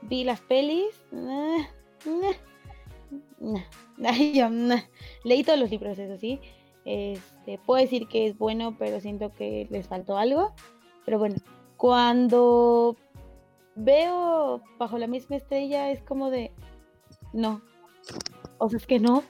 [0.09, 1.01] vi las pelis.
[5.23, 6.39] Leí todos los libros, eso sí.
[6.85, 10.53] Este, puedo decir que es bueno, pero siento que les faltó algo.
[11.05, 11.35] Pero bueno,
[11.77, 12.97] cuando
[13.75, 16.51] veo bajo la misma estrella es como de
[17.33, 17.61] no.
[18.57, 19.23] O sea, es que no.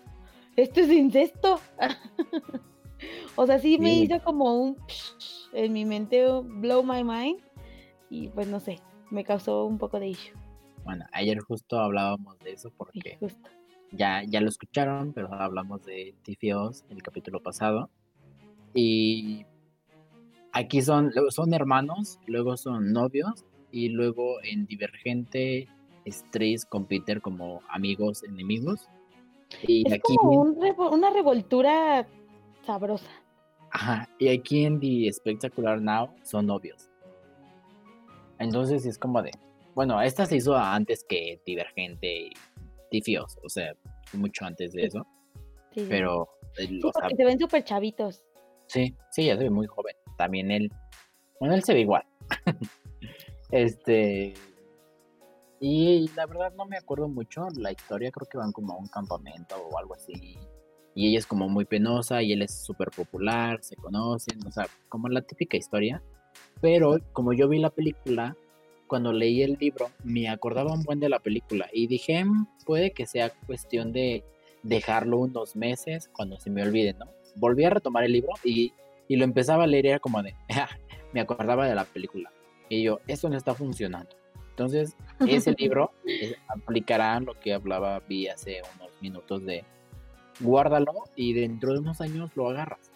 [0.56, 1.60] Esto es incesto.
[3.36, 4.78] o sea, sí me hizo como un
[5.54, 7.42] en mi mente blow my mind.
[8.10, 8.80] Y pues no sé,
[9.12, 10.38] me causó un poco de issue.
[10.89, 13.19] Bueno, ayer justo hablábamos de eso porque
[13.91, 17.91] ya, ya lo escucharon, pero hablamos de Tifios el capítulo pasado.
[18.73, 19.45] Y
[20.52, 25.67] aquí son, son hermanos, luego son novios, y luego en Divergente
[26.08, 28.89] Strays con Peter como amigos, enemigos.
[29.67, 32.08] Y es aquí, como una revoltura
[32.65, 33.12] sabrosa.
[33.69, 36.89] Ajá, y aquí en The Spectacular Now son novios.
[38.39, 39.30] Entonces es como de,
[39.80, 42.34] bueno, esta se hizo antes que Divergente y
[42.92, 43.74] Tifios, o sea,
[44.12, 45.08] mucho antes de eso.
[45.74, 46.28] Sí, pero...
[46.58, 48.22] Sí, porque se ven súper chavitos.
[48.68, 49.96] Sí, sí, ya se ve muy joven.
[50.18, 50.70] También él,
[51.39, 52.04] bueno, él se ve igual.
[53.52, 54.34] este,
[55.62, 58.89] y la verdad no me acuerdo mucho la historia, creo que van como a un
[58.89, 60.38] campamento o algo así.
[60.94, 64.68] Y ella es como muy penosa y él es súper popular, se conocen, o sea,
[64.89, 66.04] como la típica historia.
[66.60, 68.36] Pero como yo vi la película,
[68.89, 72.91] cuando leí el libro, me acordaba un buen de la película y dije, mm, puede
[72.91, 74.25] que sea cuestión de
[74.63, 77.06] dejarlo unos meses cuando se me olvide, ¿no?
[77.36, 78.73] Volví a retomar el libro y,
[79.08, 80.36] y lo empezaba a leer y era como de,
[81.13, 82.30] me acordaba de la película.
[82.67, 84.10] Y yo, esto no está funcionando.
[84.49, 85.91] Entonces, ese libro
[86.47, 89.63] aplicará lo que hablaba Vi hace unos minutos de
[90.41, 92.91] guárdalo y dentro de unos años lo agarras.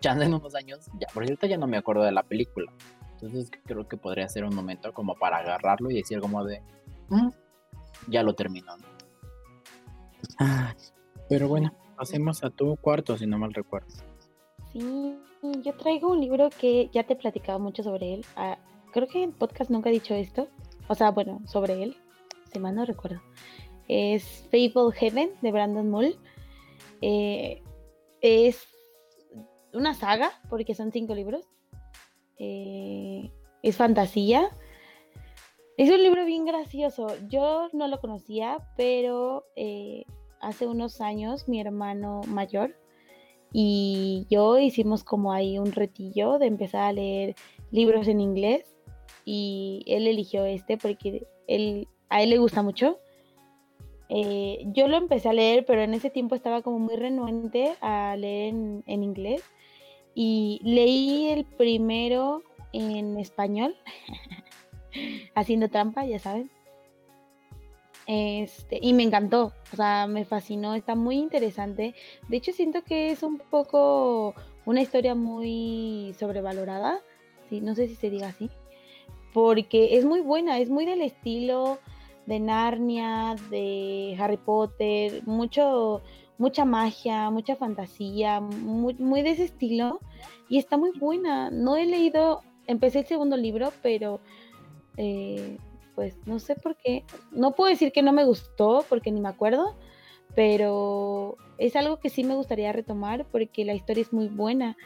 [0.00, 2.72] Ya en unos años, ya, por cierto, ya no me acuerdo de la película.
[3.20, 6.62] Entonces creo que podría ser un momento como para agarrarlo y decir como de,
[7.08, 7.28] mm,
[8.08, 8.74] ya lo terminó.
[11.28, 13.88] pero bueno, pasemos a tu cuarto, si no mal recuerdo.
[14.72, 15.16] Sí,
[15.64, 18.24] yo traigo un libro que ya te he platicado mucho sobre él.
[18.36, 18.58] Ah,
[18.92, 20.48] creo que en podcast nunca he dicho esto.
[20.86, 21.96] O sea, bueno, sobre él,
[22.52, 23.20] si mal no recuerdo.
[23.88, 26.16] Es Fable Heaven de Brandon Mull.
[27.00, 27.62] Eh,
[28.20, 28.66] es
[29.72, 31.44] una saga, porque son cinco libros.
[32.38, 33.30] Eh,
[33.62, 34.50] es fantasía.
[35.76, 37.08] Es un libro bien gracioso.
[37.28, 40.04] Yo no lo conocía, pero eh,
[40.40, 42.74] hace unos años mi hermano mayor
[43.52, 47.34] y yo hicimos como ahí un retillo de empezar a leer
[47.70, 48.74] libros en inglés
[49.24, 52.98] y él eligió este porque él, a él le gusta mucho.
[54.10, 58.16] Eh, yo lo empecé a leer, pero en ese tiempo estaba como muy renuente a
[58.16, 59.42] leer en inglés
[60.20, 63.76] y leí el primero en español,
[65.36, 66.50] haciendo trampa, ya saben.
[68.08, 71.94] Este, y me encantó, o sea, me fascinó, está muy interesante.
[72.26, 74.34] De hecho, siento que es un poco
[74.66, 76.98] una historia muy sobrevalorada,
[77.48, 77.60] ¿sí?
[77.60, 78.50] no sé si se diga así,
[79.32, 81.78] porque es muy buena, es muy del estilo
[82.26, 86.02] de Narnia, de Harry Potter, mucho,
[86.38, 90.00] mucha magia, mucha fantasía, muy, muy, de ese estilo.
[90.48, 91.50] Y está muy buena.
[91.50, 94.20] No he leído, empecé el segundo libro, pero
[94.96, 95.58] eh,
[95.94, 97.04] pues no sé por qué.
[97.32, 99.76] No puedo decir que no me gustó, porque ni me acuerdo,
[100.34, 104.76] pero es algo que sí me gustaría retomar porque la historia es muy buena.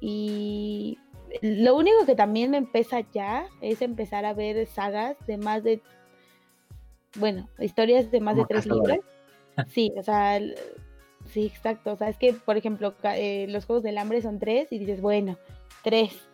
[0.00, 0.98] Y
[1.42, 5.80] lo único que también me empieza ya es empezar a ver sagas de más de,
[7.16, 8.98] bueno, historias de más de tres libros.
[9.68, 10.40] Sí, o sea,
[11.32, 11.92] Sí, exacto.
[11.92, 15.00] O sea, es que, por ejemplo, eh, los Juegos del Hambre son tres y dices,
[15.00, 15.36] bueno,
[15.82, 16.28] tres.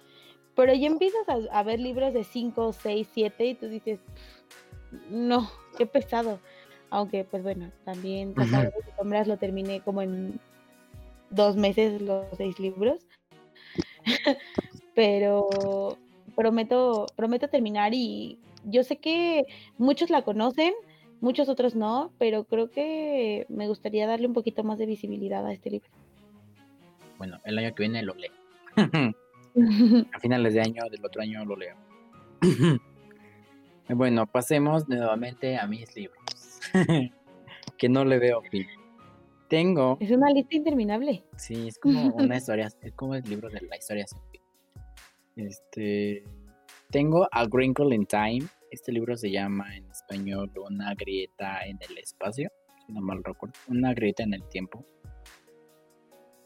[0.54, 4.00] Pero ya empiezas a, ver libros de cinco, seis, siete y tú dices,
[5.10, 6.40] no, qué pesado.
[6.88, 10.40] Aunque, pues bueno, también Cazadores de Sombras lo terminé como en
[11.30, 13.00] dos meses los seis libros.
[14.94, 15.98] Pero
[16.34, 19.44] prometo, prometo terminar y yo sé que
[19.76, 20.72] muchos la conocen,
[21.20, 25.52] muchos otros no, pero creo que me gustaría darle un poquito más de visibilidad a
[25.52, 25.88] este libro.
[27.18, 28.32] Bueno, el año que viene lo leo.
[30.12, 31.76] a finales de año del otro año lo leo.
[33.88, 36.60] bueno, pasemos nuevamente a mis libros.
[37.78, 38.66] que no le veo fin.
[39.48, 39.96] Tengo.
[40.00, 41.24] Es una lista interminable.
[41.36, 44.40] Sí, es como una historia, es como el libro de la historia sin fin.
[45.36, 46.24] Este.
[46.90, 51.98] Tengo A Wrinkle in Time este libro se llama en español Una grieta en el
[51.98, 52.50] espacio,
[52.86, 53.54] si no mal recuerdo.
[53.68, 54.84] Una grieta en el tiempo.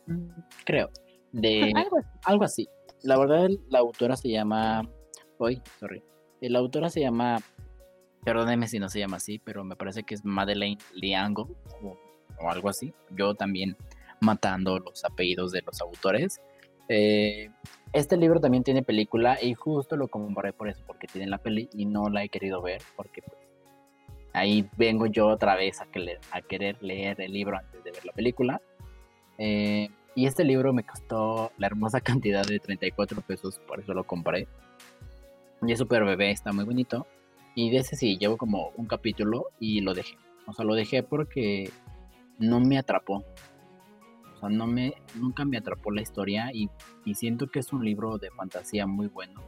[0.07, 0.31] Mm,
[0.64, 0.90] creo.
[1.33, 1.73] De
[2.25, 2.69] algo así.
[3.03, 4.88] La verdad, la autora se llama.
[5.38, 6.03] Hoy, sorry.
[6.40, 7.38] La autora se llama.
[8.25, 11.49] Perdóneme si no se llama así, pero me parece que es Madeleine Liango
[11.83, 11.99] o,
[12.40, 12.93] o algo así.
[13.11, 13.77] Yo también
[14.21, 16.40] matando los apellidos de los autores.
[16.92, 17.50] Eh,
[17.92, 21.68] este libro también tiene película y justo lo comparé por eso, porque tiene la peli
[21.72, 23.38] y no la he querido ver, porque pues,
[24.33, 28.61] ahí vengo yo otra vez a, querer leer el libro antes de ver la película.
[29.38, 34.03] Eh, y este libro me costó la hermosa cantidad de 34 pesos, por eso lo
[34.03, 34.48] compré.
[35.62, 37.07] Y es súper bebé, está muy bonito.
[37.55, 40.16] Y de ese sí, llevo como un capítulo y lo dejé.
[40.46, 41.70] O sea, lo dejé porque
[42.40, 43.24] no me atrapó.
[44.40, 46.70] O sea, no me, nunca me atrapó la historia y,
[47.05, 49.42] y siento que es un libro de fantasía muy bueno.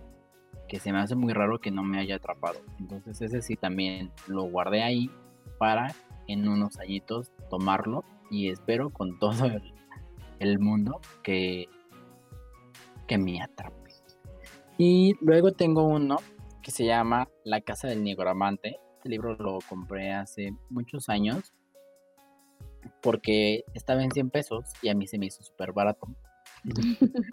[0.68, 2.58] Que se me hace muy raro que no me haya atrapado.
[2.78, 5.10] Entonces ese sí también lo guardé ahí
[5.58, 5.94] para
[6.28, 9.50] en unos añitos tomarlo y espero con todo
[10.38, 11.68] el, mundo que,
[13.06, 13.76] que me atrape.
[14.76, 16.16] Y luego tengo uno
[16.62, 18.78] que se llama La Casa del Nigromante.
[18.96, 21.52] Este libro lo compré hace muchos años
[23.00, 26.08] porque estaba en 100 pesos y a mí se me hizo súper barato.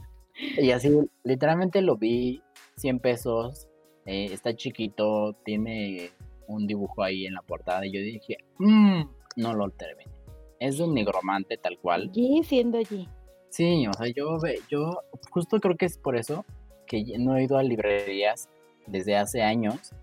[0.58, 0.90] y así,
[1.24, 2.42] literalmente lo vi
[2.78, 3.68] 100 pesos,
[4.06, 6.12] eh, está chiquito, tiene
[6.48, 9.04] un dibujo ahí en la portada y yo dije, mmm,
[9.36, 10.12] no lo terminé.
[10.60, 12.12] Es un nigromante tal cual.
[12.14, 13.08] Y siendo allí.
[13.50, 14.38] Sí, o sea, yo,
[14.70, 16.46] yo justo creo que es por eso
[16.86, 18.50] que no he ido a librerías
[18.88, 19.94] desde hace años,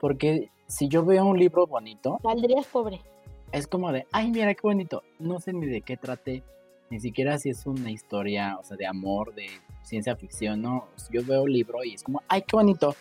[0.00, 2.18] porque si yo veo un libro bonito...
[2.22, 3.00] Saldrías pobre.
[3.52, 5.02] Es como de, ay, mira qué bonito.
[5.18, 6.42] No sé ni de qué trate,
[6.90, 9.48] ni siquiera si es una historia, o sea, de amor, de
[9.82, 10.88] ciencia ficción, ¿no?
[11.10, 12.94] Yo veo un libro y es como, ay, qué bonito.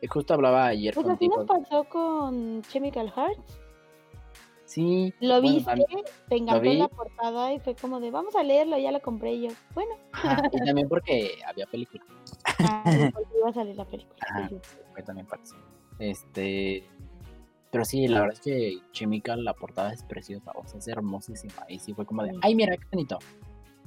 [0.00, 3.60] Y justo hablaba ayer pues así nos pasó con Chemical Hearts.
[4.64, 5.14] Sí.
[5.20, 5.72] Lo viste,
[6.28, 9.48] te encantó la portada y fue como de, vamos a leerlo, ya lo compré yo.
[9.74, 9.92] Bueno.
[10.52, 12.04] y también porque había película.
[12.58, 12.82] Ah,
[13.14, 14.18] porque iba a salir la película.
[14.28, 14.50] Ajá,
[15.06, 15.54] también parece.
[15.98, 16.84] Este,
[17.70, 21.66] pero sí, la verdad es que Chemical, la portada es preciosa, o sea, es hermosísima.
[21.68, 23.18] Y sí fue como de, ay, mira, qué bonito.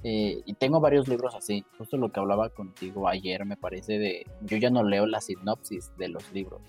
[0.04, 4.26] Eh, y tengo varios libros así, justo lo que hablaba contigo ayer, me parece de,
[4.42, 6.62] yo ya no leo la sinopsis de los libros.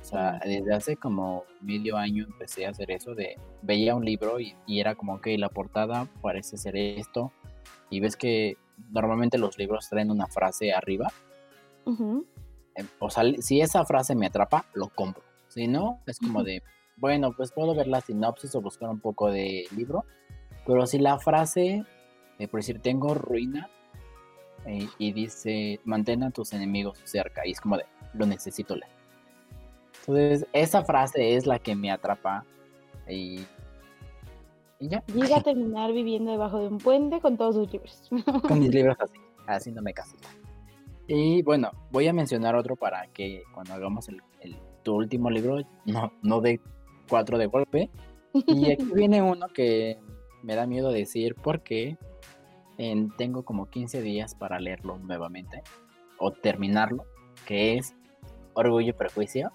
[0.00, 4.40] O sea, desde hace como medio año empecé a hacer eso de, veía un libro
[4.40, 7.32] y, era como, que la portada parece ser esto.
[7.90, 8.56] Y ves que
[8.90, 11.12] normalmente los libros traen una frase arriba.
[11.86, 15.29] Em, o sea, si esa frase me atrapa, lo compro.
[15.50, 16.62] Si no, es como de,
[16.96, 20.04] bueno, pues puedo ver la sinopsis o buscar un poco de libro.
[20.66, 21.84] Pero si la frase
[22.40, 23.68] eh, por decir, tengo ruina
[24.64, 27.46] eh, y dice, mantén a tus enemigos cerca.
[27.46, 27.84] Y es como de,
[28.14, 28.90] lo necesito leer.
[30.00, 32.46] Entonces, esa frase es la que me atrapa.
[33.06, 33.44] Y,
[34.78, 35.04] y ya.
[35.14, 38.08] Llega a terminar viviendo debajo de un puente con todos sus libros.
[38.48, 40.16] Con mis libros así, haciéndome caso.
[41.06, 44.22] Y bueno, voy a mencionar otro para que cuando hagamos el,
[44.82, 46.60] tu último libro, no, no de
[47.08, 47.90] cuatro de golpe.
[48.32, 48.32] Y
[48.72, 49.98] aquí viene uno que
[50.42, 51.96] me da miedo decir porque
[53.16, 55.62] tengo como 15 días para leerlo nuevamente
[56.18, 57.04] o terminarlo,
[57.46, 57.94] que es
[58.54, 59.52] Orgullo y Prejuicio.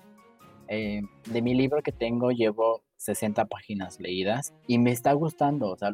[0.68, 5.78] Eh, de mi libro que tengo llevo 60 páginas leídas y me está gustando, o
[5.78, 5.94] sea,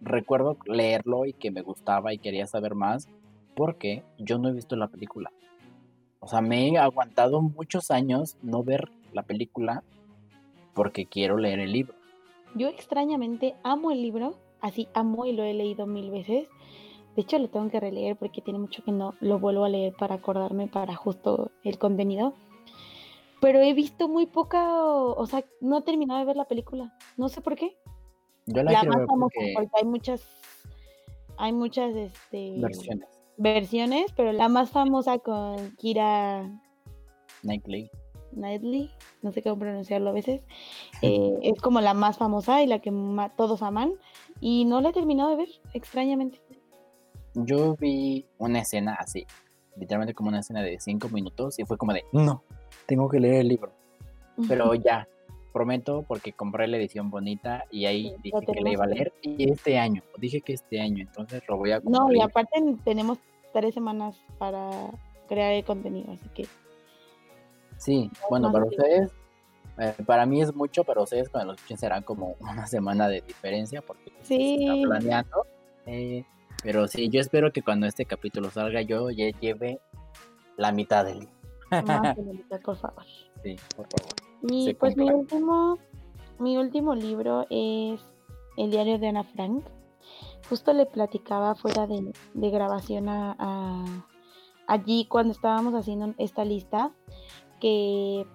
[0.00, 3.08] recuerdo leerlo y que me gustaba y quería saber más
[3.56, 5.32] porque yo no he visto la película.
[6.20, 9.82] O sea, me he aguantado muchos años no ver la película
[10.74, 11.94] porque quiero leer el libro.
[12.54, 16.46] Yo extrañamente amo el libro, así amo y lo he leído mil veces.
[17.16, 19.94] De hecho, lo tengo que releer porque tiene mucho que no lo vuelvo a leer
[19.94, 22.34] para acordarme para justo el contenido.
[23.40, 26.94] Pero he visto muy poca, o, sea, no he terminado de ver la película.
[27.16, 27.76] No sé por qué.
[28.46, 29.54] Yo la, quiero ver porque...
[29.72, 30.22] hay muchas,
[31.38, 33.19] hay muchas este, versiones.
[33.40, 36.46] Versiones, pero la más famosa con Kira
[37.42, 37.90] Knightley.
[38.32, 38.90] Knightley,
[39.22, 40.42] no sé cómo pronunciarlo a veces,
[41.02, 42.92] eh, es como la más famosa y la que
[43.36, 43.94] todos aman.
[44.40, 46.40] Y no la he terminado de ver, extrañamente.
[47.34, 49.26] Yo vi una escena así,
[49.76, 52.42] literalmente como una escena de cinco minutos y fue como de, no,
[52.86, 53.72] tengo que leer el libro.
[54.48, 55.06] Pero ya,
[55.52, 59.50] prometo porque compré la edición bonita y ahí dije que la iba a leer y
[59.50, 62.06] este año, dije que este año, entonces lo voy a comprar.
[62.06, 63.18] No, y aparte tenemos
[63.52, 64.70] tres semanas para
[65.28, 66.46] crear el contenido, así que...
[67.76, 69.10] Sí, bueno, para ustedes
[69.80, 73.22] eh, para mí es mucho, pero ustedes con el escuchen será como una semana de
[73.22, 74.58] diferencia porque pues, sí.
[74.58, 75.46] se está planeando.
[75.86, 76.24] Eh,
[76.62, 79.80] pero sí, yo espero que cuando este capítulo salga yo ya lleve
[80.58, 81.34] la mitad del libro.
[81.70, 81.80] Más
[82.16, 83.04] de la mitad, por favor.
[83.42, 84.14] Sí, por favor.
[84.42, 85.78] Y pues mi último,
[86.38, 88.00] mi último libro es
[88.58, 89.64] El diario de Ana Frank.
[90.50, 94.04] Justo le platicaba fuera de, grabación a,
[94.66, 96.90] allí cuando estábamos haciendo esta lista
[97.60, 98.26] que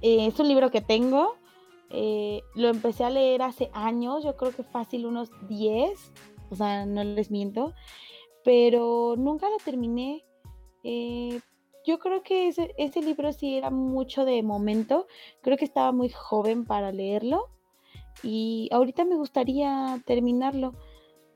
[0.00, 1.36] eh, es un libro que tengo.
[1.90, 6.12] Eh, lo empecé a leer hace años, yo creo que fácil unos 10,
[6.48, 7.74] o sea, no les miento,
[8.42, 10.24] pero nunca lo terminé.
[10.82, 11.40] Eh,
[11.84, 15.06] yo creo que ese, ese, libro sí era mucho de momento,
[15.42, 17.50] creo que estaba muy joven para leerlo
[18.22, 20.74] y ahorita me gustaría terminarlo.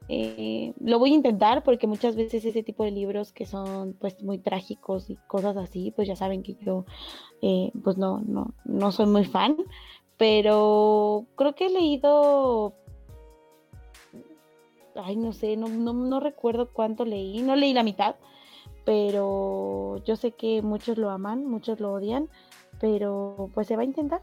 [0.08, 4.22] Eh, lo voy a intentar porque muchas veces ese tipo de libros que son pues
[4.22, 6.84] muy trágicos y cosas así, pues ya saben que yo
[7.40, 9.56] eh, pues no, no, no soy muy fan,
[10.18, 12.74] pero creo que he leído,
[14.94, 18.16] ay no sé, no, no, no recuerdo cuánto leí, no leí la mitad,
[18.84, 22.28] pero yo sé que muchos lo aman, muchos lo odian,
[22.78, 24.20] pero pues se va a intentar.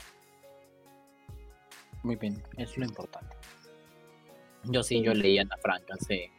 [2.03, 3.35] Muy bien, es lo importante.
[4.63, 6.31] Yo sí, yo leí Ana Frank hace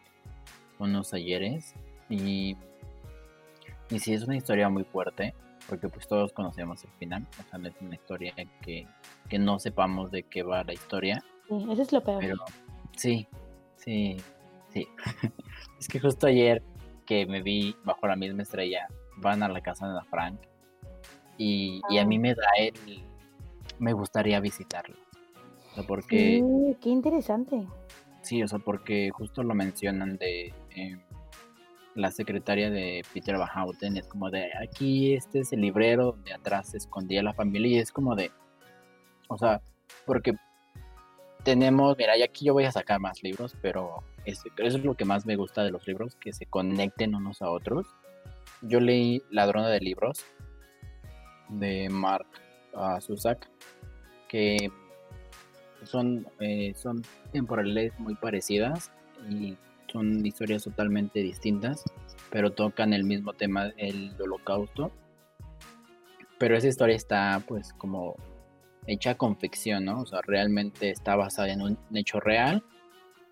[0.79, 1.75] unos ayeres
[2.09, 2.57] y,
[3.91, 5.35] y sí es una historia muy fuerte,
[5.69, 8.87] porque pues todos conocemos el final, o sea, no es una historia que,
[9.29, 11.23] que no sepamos de qué va la historia.
[11.49, 12.21] Sí, eso es lo peor.
[12.21, 12.37] Pero
[12.97, 13.27] sí,
[13.77, 14.17] sí,
[14.69, 14.87] sí.
[15.79, 16.63] es que justo ayer
[17.07, 18.87] que me vi bajo la misma estrella,
[19.17, 20.41] van a la casa de Ana Frank
[21.39, 22.21] y, y a mí ah.
[22.21, 23.05] me da el...
[23.79, 24.41] me gustaría
[25.73, 25.87] visitarlo.
[25.87, 26.17] porque...
[26.17, 27.67] Sí, qué interesante.
[28.23, 30.99] Sí, o sea, porque justo lo mencionan de eh,
[31.95, 36.33] la secretaria de Peter Van Houten, es como de aquí este es el librero donde
[36.33, 38.31] atrás se escondía la familia y es como de,
[39.29, 39.61] o sea,
[40.07, 40.35] porque
[41.43, 45.05] tenemos, mira, y aquí yo voy a sacar más libros, pero eso es lo que
[45.05, 47.87] más me gusta de los libros, que se conecten unos a otros.
[48.63, 50.25] Yo leí Ladrona de Libros
[51.49, 52.27] de Mark
[52.75, 52.99] uh,
[54.29, 54.71] que
[55.85, 57.03] son, eh, son
[57.33, 58.91] temporales muy parecidas
[59.29, 59.57] y
[59.91, 61.85] son historias totalmente distintas,
[62.31, 64.91] pero tocan el mismo tema, el holocausto.
[66.39, 68.17] Pero esa historia está pues como
[68.87, 70.01] hecha con ficción, ¿no?
[70.01, 72.65] O sea, realmente está basada en un hecho real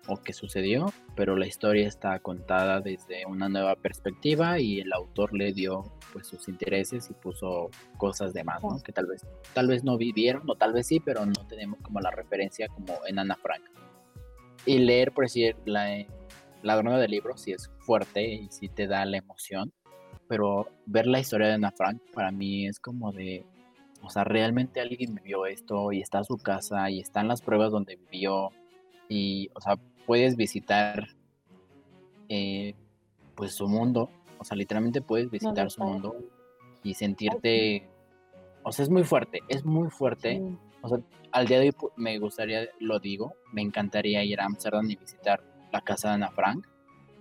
[0.07, 5.33] o que sucedió, pero la historia está contada desde una nueva perspectiva y el autor
[5.33, 8.79] le dio pues sus intereses y puso cosas de más, ¿no?
[8.83, 11.99] Que tal vez, tal vez no vivieron, o tal vez sí, pero no tenemos como
[11.99, 13.63] la referencia como en Ana Frank.
[14.65, 16.05] Y leer, por decir, la
[16.63, 19.71] ladrona de libros sí es fuerte y sí te da la emoción,
[20.27, 23.45] pero ver la historia de Ana Frank para mí es como de,
[24.01, 27.71] o sea, realmente alguien vivió esto y está a su casa y están las pruebas
[27.71, 28.49] donde vivió
[29.09, 29.77] y, o sea,
[30.11, 31.07] puedes visitar
[32.27, 32.75] eh,
[33.33, 34.09] pues su mundo,
[34.39, 36.17] o sea, literalmente puedes visitar su mundo
[36.83, 37.87] y sentirte,
[38.61, 40.41] o sea, es muy fuerte, es muy fuerte.
[40.81, 40.97] O sea,
[41.31, 45.41] al día de hoy me gustaría, lo digo, me encantaría ir a Amsterdam y visitar
[45.71, 46.67] la casa de Ana Frank,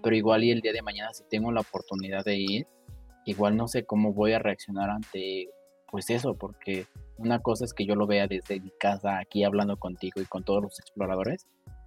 [0.03, 2.67] pero igual y el día de mañana si tengo la oportunidad de ir,
[3.25, 5.49] igual no sé cómo voy a reaccionar ante
[5.89, 6.89] pues eso, porque
[7.19, 10.43] una cosa es que yo lo vea desde mi casa aquí hablando contigo y con
[10.43, 11.47] todos los exploradores,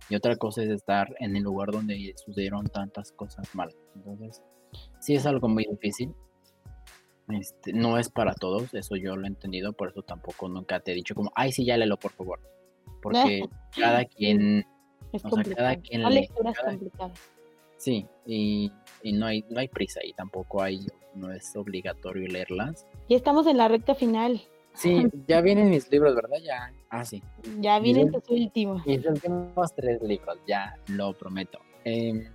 [0.10, 3.76] y otra cosa es estar en el lugar donde sucedieron tantas cosas malas.
[3.95, 4.41] Entonces,
[4.99, 6.14] sí es algo muy difícil.
[7.30, 10.91] Este, no es para todos, eso yo lo he entendido, por eso tampoco nunca te
[10.91, 12.39] he dicho como, ay, sí, ya léelo, por favor.
[13.01, 13.43] Porque
[13.78, 14.66] cada quien...
[15.14, 16.30] Es o sea, cada quien lee,
[17.78, 18.72] Sí, y,
[19.04, 20.80] y, no, hay, no hay prisa y tampoco hay,
[21.16, 22.88] no es obligatorio leerlas.
[23.10, 24.41] Y estamos en la recta final.
[24.74, 26.38] Sí, ya vienen mis libros, ¿verdad?
[26.44, 27.24] Ya, ah, sí.
[27.60, 28.86] Ya vienen tus últimos.
[28.86, 31.60] Mis últimos tres libros, ya lo prometo.
[31.84, 32.26] Em,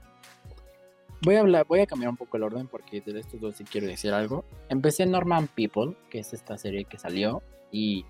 [1.23, 3.65] voy a hablar, voy a cambiar un poco el orden porque de estos dos sí
[3.65, 4.45] quiero decir algo.
[4.69, 8.05] Empecé Norman People, que es esta serie que salió, y,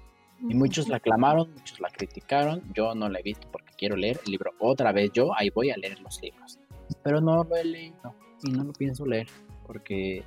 [0.49, 2.63] y muchos la aclamaron, muchos la criticaron.
[2.75, 5.11] Yo no la he visto porque quiero leer el libro otra vez.
[5.13, 6.59] Yo ahí voy a leer los libros.
[7.03, 9.29] Pero no lo he leído y no lo pienso leer
[9.67, 10.25] porque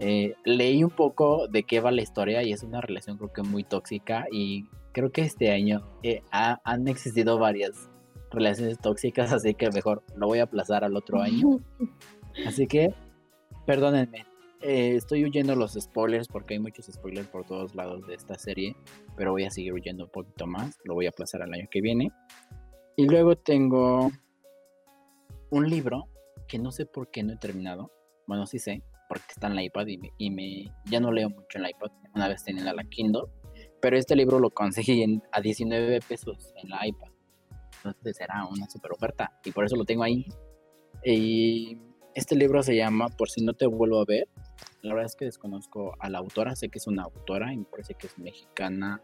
[0.00, 3.42] eh, leí un poco de qué va la historia y es una relación creo que
[3.42, 7.90] muy tóxica y creo que este año eh, han existido varias
[8.30, 11.60] relaciones tóxicas, así que mejor lo voy a aplazar al otro año.
[12.46, 12.94] Así que,
[13.66, 14.24] perdónenme,
[14.62, 18.76] eh, estoy huyendo los spoilers porque hay muchos spoilers por todos lados de esta serie,
[19.16, 21.80] pero voy a seguir huyendo un poquito más, lo voy a aplazar al año que
[21.80, 22.12] viene.
[22.96, 24.12] Y luego tengo
[25.50, 26.04] un libro
[26.46, 27.90] que no sé por qué no he terminado,
[28.26, 29.88] bueno, sí sé, porque está en la iPad
[30.18, 33.24] y, me, ya no leo mucho en la iPad, una vez tenía la Kindle,
[33.82, 37.08] pero este libro lo conseguí a 19 pesos en la iPad.
[37.78, 40.26] Entonces será una super oferta y por eso lo tengo ahí.
[41.04, 41.76] Y
[42.14, 44.28] este libro se llama Por si no te vuelvo a ver.
[44.82, 47.64] La verdad es que desconozco a la autora, sé que es una autora y me
[47.64, 49.02] parece que es mexicana,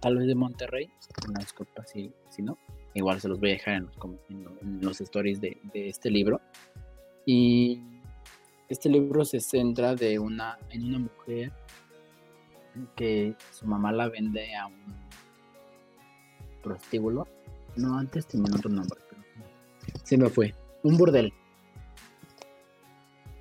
[0.00, 0.90] tal vez de Monterrey.
[1.28, 2.58] Una disculpa si, si no.
[2.94, 6.40] Igual se los voy a dejar en los, stories de, de este libro.
[7.24, 7.95] Y
[8.68, 11.52] este libro se centra de una, en una mujer
[12.94, 14.94] que su mamá la vende a un
[16.62, 17.26] prostíbulo.
[17.76, 19.22] No, antes tenía otro nombre, pero
[20.02, 20.54] se me fue.
[20.82, 21.32] Un burdel.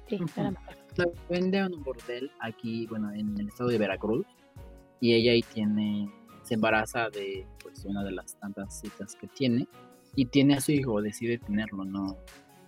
[0.07, 4.25] Sí, la vende a un burdel aquí, bueno, en el estado de Veracruz.
[4.99, 6.09] Y ella ahí tiene,
[6.43, 9.67] se embaraza de pues una de las tantas citas que tiene.
[10.15, 12.17] y tiene a su hijo, decide tenerlo, no.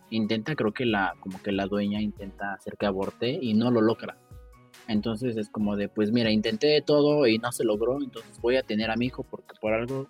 [0.09, 3.81] Intenta, creo que la, como que la dueña intenta hacer que aborte y no lo
[3.81, 4.17] logra.
[4.87, 8.63] Entonces es como de, pues mira, intenté todo y no se logró, entonces voy a
[8.63, 10.07] tener a mi hijo porque por algo,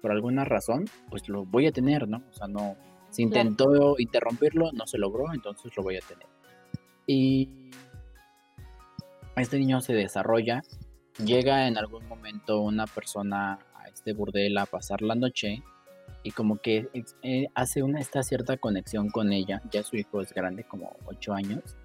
[0.00, 2.22] por alguna razón, pues lo voy a tener, ¿no?
[2.30, 2.76] O sea, no,
[3.10, 6.26] se intentó interrumpirlo, no se logró, entonces lo voy a tener.
[7.06, 7.48] Y
[9.36, 10.62] este niño se desarrolla,
[11.24, 15.62] llega en algún momento una persona a este burdel a pasar la noche
[16.24, 16.88] y como que
[17.22, 21.34] eh, hace una esta cierta conexión con ella, ya su hijo es grande, como 8
[21.34, 21.76] años,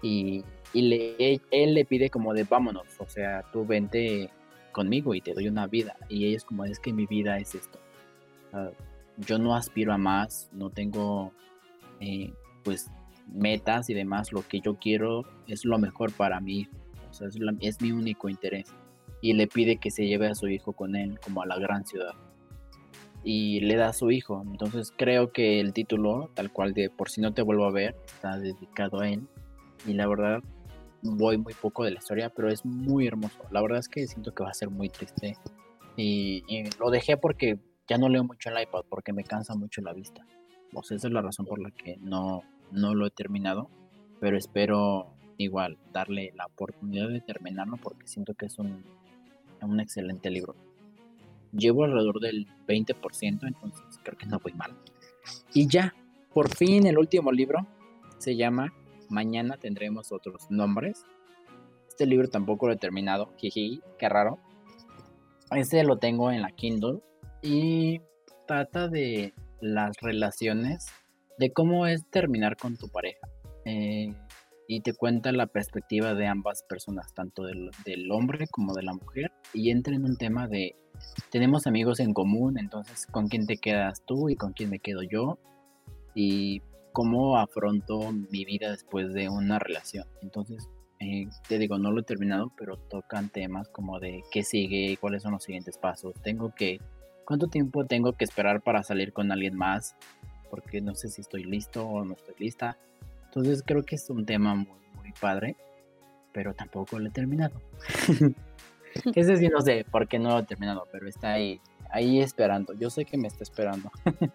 [0.00, 4.30] y, le, él le pide como de vámonos, o sea, tú vente
[4.70, 7.56] conmigo y te doy una vida, y ella es como, es que mi vida es
[7.56, 7.80] esto.
[9.18, 11.32] yo no aspiro a más, no tengo
[11.98, 12.88] eh, pues
[13.26, 16.68] metas y demás, lo que yo quiero es lo mejor para mí,
[17.10, 18.72] o sea, es, es mi único interés.
[19.20, 21.86] Y le pide que se lleve a su hijo con él como a la gran
[21.86, 22.14] ciudad
[23.24, 24.42] y le da a su hijo.
[24.46, 27.96] Entonces creo que el título, tal cual de Por si no te vuelvo a ver,
[28.06, 29.26] está dedicado a él.
[29.86, 30.42] Y la verdad,
[31.02, 33.38] voy muy poco de la historia, pero es muy hermoso.
[33.50, 35.36] La verdad es que siento que va a ser muy triste.
[35.96, 36.42] Y,
[36.78, 37.58] lo dejé porque
[37.88, 40.26] ya no leo mucho el iPad, porque me cansa mucho la vista.
[40.74, 43.70] O sea, esa es la razón por la que no, no lo he terminado.
[44.20, 48.84] Pero espero igual darle la oportunidad de terminarlo porque siento que es un,
[49.60, 50.54] un excelente libro
[51.56, 54.74] llevo alrededor del 20%, entonces creo que no voy mal.
[55.52, 55.94] Y ya,
[56.32, 57.66] por fin el último libro
[58.18, 58.72] se llama
[59.08, 61.04] Mañana tendremos otros nombres.
[61.88, 64.38] Este libro tampoco lo he terminado, jiji, qué raro.
[65.50, 67.00] Este lo tengo en la Kindle
[67.42, 68.00] y
[68.46, 70.86] trata de las relaciones,
[71.38, 73.28] de cómo es terminar con tu pareja.
[73.64, 74.12] Eh,
[74.66, 78.94] y te cuenta la perspectiva de ambas personas, tanto del, del, hombre como de la
[78.94, 80.76] mujer, y entra en un tema de
[81.30, 85.02] tenemos amigos en común, entonces con quién te quedas tú y con quién me quedo
[85.02, 85.38] yo
[86.14, 86.62] y
[86.92, 90.06] cómo afronto mi vida después de una relación.
[90.22, 90.68] Entonces,
[91.00, 95.22] eh, te digo, no lo he terminado, pero tocan temas como de qué sigue cuáles
[95.22, 96.14] son los siguientes pasos.
[96.22, 96.80] Tengo que,
[97.24, 99.96] ¿cuánto tiempo tengo que esperar para salir con alguien más?
[100.50, 102.78] Porque no sé si estoy listo o no estoy lista.
[103.34, 105.56] Entonces creo que es un tema muy, muy padre,
[106.32, 107.60] pero tampoco lo he terminado.
[109.16, 111.60] Ese sí no sé por qué no lo he terminado, pero está ahí,
[111.90, 112.74] ahí esperando.
[112.74, 113.90] Yo sé que me está esperando.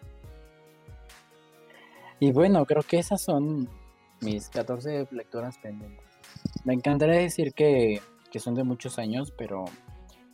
[2.19, 3.69] y bueno, creo que esas son
[4.19, 6.05] mis 14 lecturas pendientes.
[6.65, 9.63] Me encantaría decir que, que son de muchos años, pero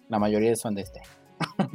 [0.09, 1.01] la mayoría son de este.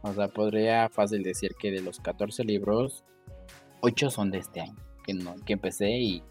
[0.00, 3.04] o sea, podría fácil decir que de los 14 libros,
[3.84, 6.22] 8 son de este año, que, no, que empecé y,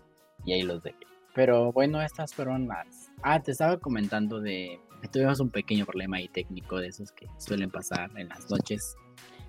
[0.43, 0.97] y ahí los dejé.
[1.35, 4.79] Pero bueno, estas fueron las Ah, te estaba comentando de
[5.11, 8.95] tuvimos un pequeño problema ahí técnico de esos que suelen pasar en las noches.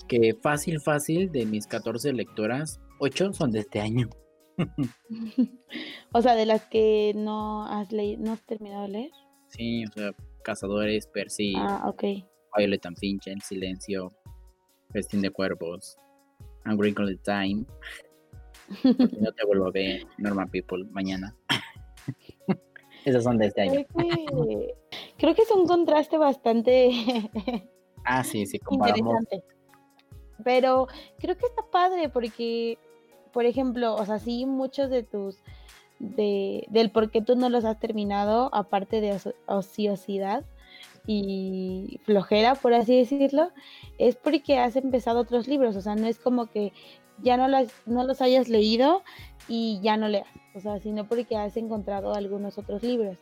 [0.08, 4.10] Que fácil, fácil, de mis 14 lectoras, 8 son de este año.
[6.12, 9.10] o sea, de las que no has leído, no has terminado de leer.
[9.48, 10.10] Sí, o sea,
[10.42, 12.26] Cazadores, Percy, ah, okay.
[12.56, 14.12] Violet and Finch, El Silencio,
[14.92, 15.96] Festín de Cuervos,
[16.64, 17.64] Angry the Time,
[19.20, 21.36] No te vuelvo a ver, Normal People, mañana.
[23.04, 23.84] Esas son de este año.
[25.18, 26.90] Creo que, es un contraste bastante
[28.04, 29.44] ah, sí, sí, interesante.
[30.42, 30.88] Pero
[31.18, 32.78] creo que está padre porque,
[33.32, 35.38] por ejemplo, o sea, sí, muchos de tus,
[35.98, 40.44] de, del por qué tú no los has terminado, aparte de ociosidad
[41.06, 43.50] y flojera, por así decirlo,
[43.98, 46.72] es porque has empezado otros libros, o sea, no es como que
[47.22, 49.02] ya no, las, no los hayas leído
[49.48, 53.18] y ya no leas o sea, sino porque has encontrado algunos otros libros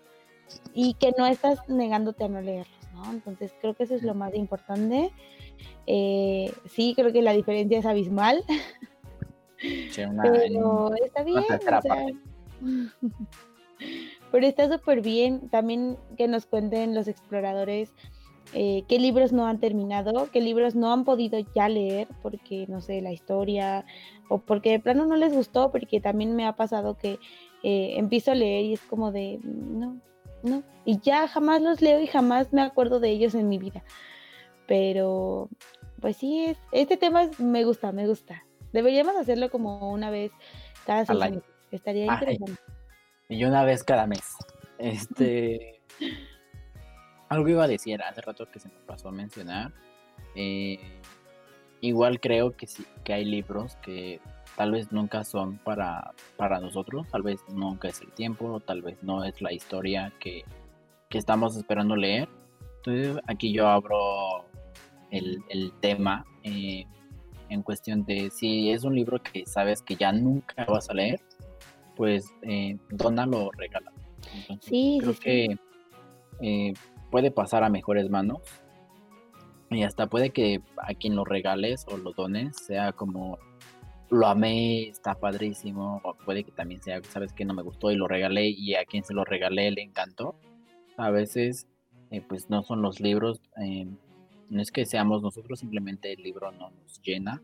[0.74, 3.10] y que no estás negándote a no leerlos, ¿no?
[3.10, 5.10] Entonces creo que eso es lo más importante.
[5.86, 8.44] Eh, sí, creo que la diferencia es abismal.
[10.22, 11.44] pero está bien.
[14.32, 17.92] Pero está súper bien también que nos cuenten los exploradores
[18.54, 22.82] eh, qué libros no han terminado, qué libros no han podido ya leer porque, no
[22.82, 23.86] sé, la historia
[24.28, 27.18] o porque de plano no les gustó, porque también me ha pasado que
[27.62, 29.96] eh, empiezo a leer y es como de, no,
[30.42, 33.84] no, y ya jamás los leo y jamás me acuerdo de ellos en mi vida.
[34.66, 35.48] Pero,
[36.02, 38.44] pues sí, es, este tema me gusta, me gusta.
[38.74, 40.30] Deberíamos hacerlo como una vez
[40.84, 42.60] cada seis Estaría interesante.
[43.32, 44.36] Y una vez cada mes.
[44.76, 45.80] Este.
[47.30, 49.72] Algo iba a decir hace rato que se me pasó a mencionar.
[50.34, 50.78] Eh,
[51.80, 54.20] igual creo que sí, que hay libros que
[54.54, 59.02] tal vez nunca son para, para nosotros, tal vez nunca es el tiempo, tal vez
[59.02, 60.44] no es la historia que,
[61.10, 62.28] estamos esperando leer.
[62.76, 64.44] Entonces aquí yo abro
[65.10, 66.84] el, el tema eh,
[67.48, 71.20] en cuestión de si es un libro que sabes que ya nunca vas a leer,
[71.96, 73.92] pues eh, dónalo o regala.
[74.60, 75.56] sí, creo que
[76.40, 76.72] eh,
[77.10, 78.40] puede pasar a mejores manos
[79.70, 83.38] y hasta puede que a quien lo regales o lo dones sea como
[84.12, 87.96] lo amé, está padrísimo, o puede que también sea, sabes que no me gustó y
[87.96, 90.36] lo regalé y a quien se lo regalé le encantó.
[90.98, 91.66] A veces,
[92.10, 93.86] eh, pues no son los libros, eh,
[94.50, 97.40] no es que seamos nosotros, simplemente el libro no nos llena.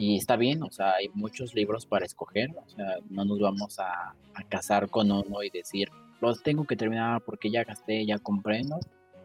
[0.00, 3.78] Y está bien, o sea, hay muchos libros para escoger, o sea, no nos vamos
[3.78, 5.88] a, a casar con uno y decir,
[6.20, 8.78] los tengo que terminar porque ya gasté, ya compré, ¿no?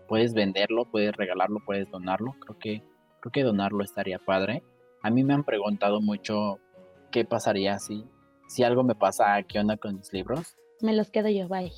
[0.09, 2.83] Puedes venderlo, puedes regalarlo, puedes donarlo, creo que,
[3.21, 4.63] creo que donarlo estaría padre
[5.05, 6.57] a mí me han preguntado mucho
[7.11, 8.03] qué pasaría si,
[8.47, 10.57] si algo me pasa, qué onda con mis libros.
[10.81, 11.71] Me los quedo yo, bye.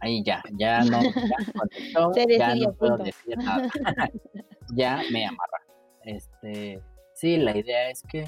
[0.00, 3.70] Ahí ya, ya no, ya, ya no puedo decir nada.
[4.74, 5.60] ya me amarra.
[6.02, 6.82] Este,
[7.16, 8.26] sí, la idea es que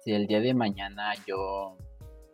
[0.00, 1.78] si el día de mañana yo,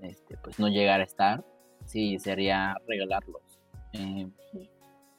[0.01, 1.45] este, pues no llegara a estar,
[1.85, 3.43] sí, sería regalarlos.
[3.93, 4.27] Eh,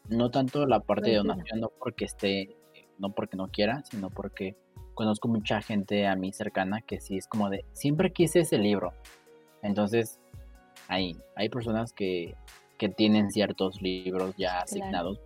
[0.10, 2.50] no tanto la parte de donación, no porque esté,
[2.98, 4.58] no porque no quiera, sino porque
[4.96, 8.92] conozco mucha gente a mí cercana que sí es como de, siempre quise ese libro.
[9.62, 10.20] Entonces,
[10.88, 12.36] hay, hay personas que,
[12.78, 15.20] que tienen ciertos libros ya asignados,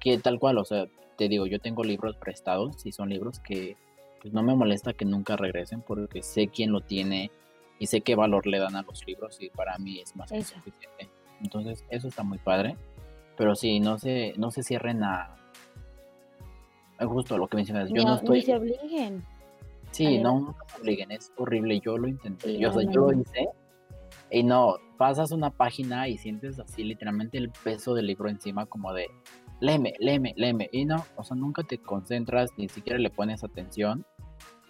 [0.00, 0.86] que tal cual, o sea,
[1.18, 3.76] te digo, yo tengo libros prestados y son libros que
[4.22, 7.30] pues, no me molesta que nunca regresen porque sé quién lo tiene
[7.78, 10.42] y sé qué valor le dan a los libros y para mí es más que
[10.42, 11.10] suficiente.
[11.42, 12.76] Entonces, eso está muy padre.
[13.36, 15.34] Pero sí, no se, no se cierren a,
[17.00, 18.42] justo lo que mencionas, yo no, estoy...
[18.42, 19.24] se obliguen.
[19.90, 23.48] Sí, no, no se obliguen, es horrible, yo lo intenté, yo, lo hice
[24.30, 28.92] y no, pasas una página y sientes así literalmente el peso del libro encima como
[28.94, 29.08] de,
[29.60, 34.06] léeme, léeme, léeme, y no, o sea, nunca te concentras, ni siquiera le pones atención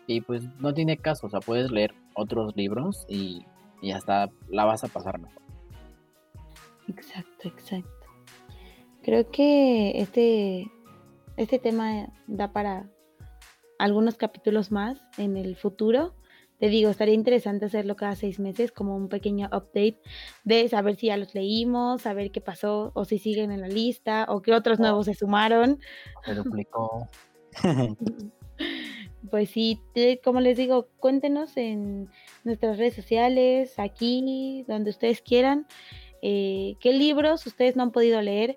[0.06, 3.44] y pues no tiene caso, o sea, puedes leer otros libros y,
[3.80, 5.42] y hasta la vas a pasar mejor.
[6.88, 8.06] Exacto, exacto.
[9.02, 10.70] Creo que este
[11.36, 12.88] este tema da para
[13.78, 16.14] algunos capítulos más en el futuro.
[16.58, 20.00] Te digo, estaría interesante hacerlo cada seis meses como un pequeño update
[20.44, 24.26] de saber si ya los leímos, saber qué pasó o si siguen en la lista
[24.28, 25.80] o qué otros nuevos se sumaron.
[26.24, 27.08] Se duplicó.
[29.30, 29.80] pues sí,
[30.24, 32.08] como les digo, cuéntenos en
[32.44, 35.66] nuestras redes sociales, aquí, donde ustedes quieran,
[36.22, 38.56] eh, qué libros ustedes no han podido leer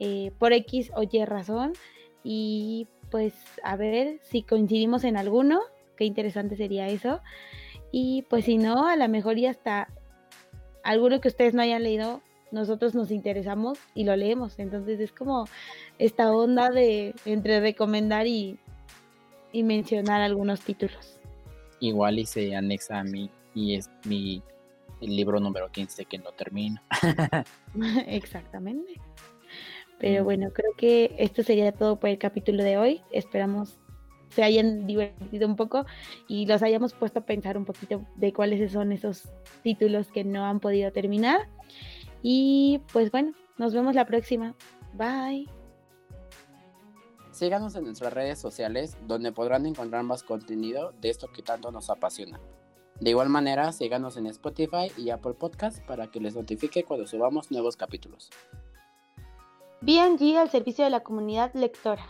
[0.00, 1.74] eh, por X o Y razón
[2.24, 5.60] y pues a ver si coincidimos en alguno,
[5.96, 7.20] qué interesante sería eso.
[7.90, 9.88] Y pues si no, a lo mejor y hasta
[10.82, 14.58] alguno que ustedes no hayan leído, nosotros nos interesamos y lo leemos.
[14.58, 15.46] Entonces es como
[15.98, 18.58] esta onda de entre recomendar y,
[19.52, 21.18] y mencionar algunos títulos.
[21.80, 24.42] Igual y se anexa a mí y es mi
[25.00, 26.80] el libro número 15 que no termino.
[28.06, 29.00] Exactamente.
[29.98, 33.02] Pero bueno, creo que esto sería todo por el capítulo de hoy.
[33.12, 33.78] Esperamos
[34.34, 35.84] se hayan divertido un poco
[36.26, 39.28] y los hayamos puesto a pensar un poquito de cuáles son esos
[39.62, 41.48] títulos que no han podido terminar.
[42.22, 44.54] Y pues bueno, nos vemos la próxima.
[44.94, 45.61] Bye.
[47.42, 51.90] Síganos en nuestras redes sociales donde podrán encontrar más contenido de esto que tanto nos
[51.90, 52.38] apasiona.
[53.00, 57.50] De igual manera, síganos en Spotify y Apple Podcast para que les notifique cuando subamos
[57.50, 58.30] nuevos capítulos.
[59.80, 62.06] BNG al servicio de la comunidad lectora.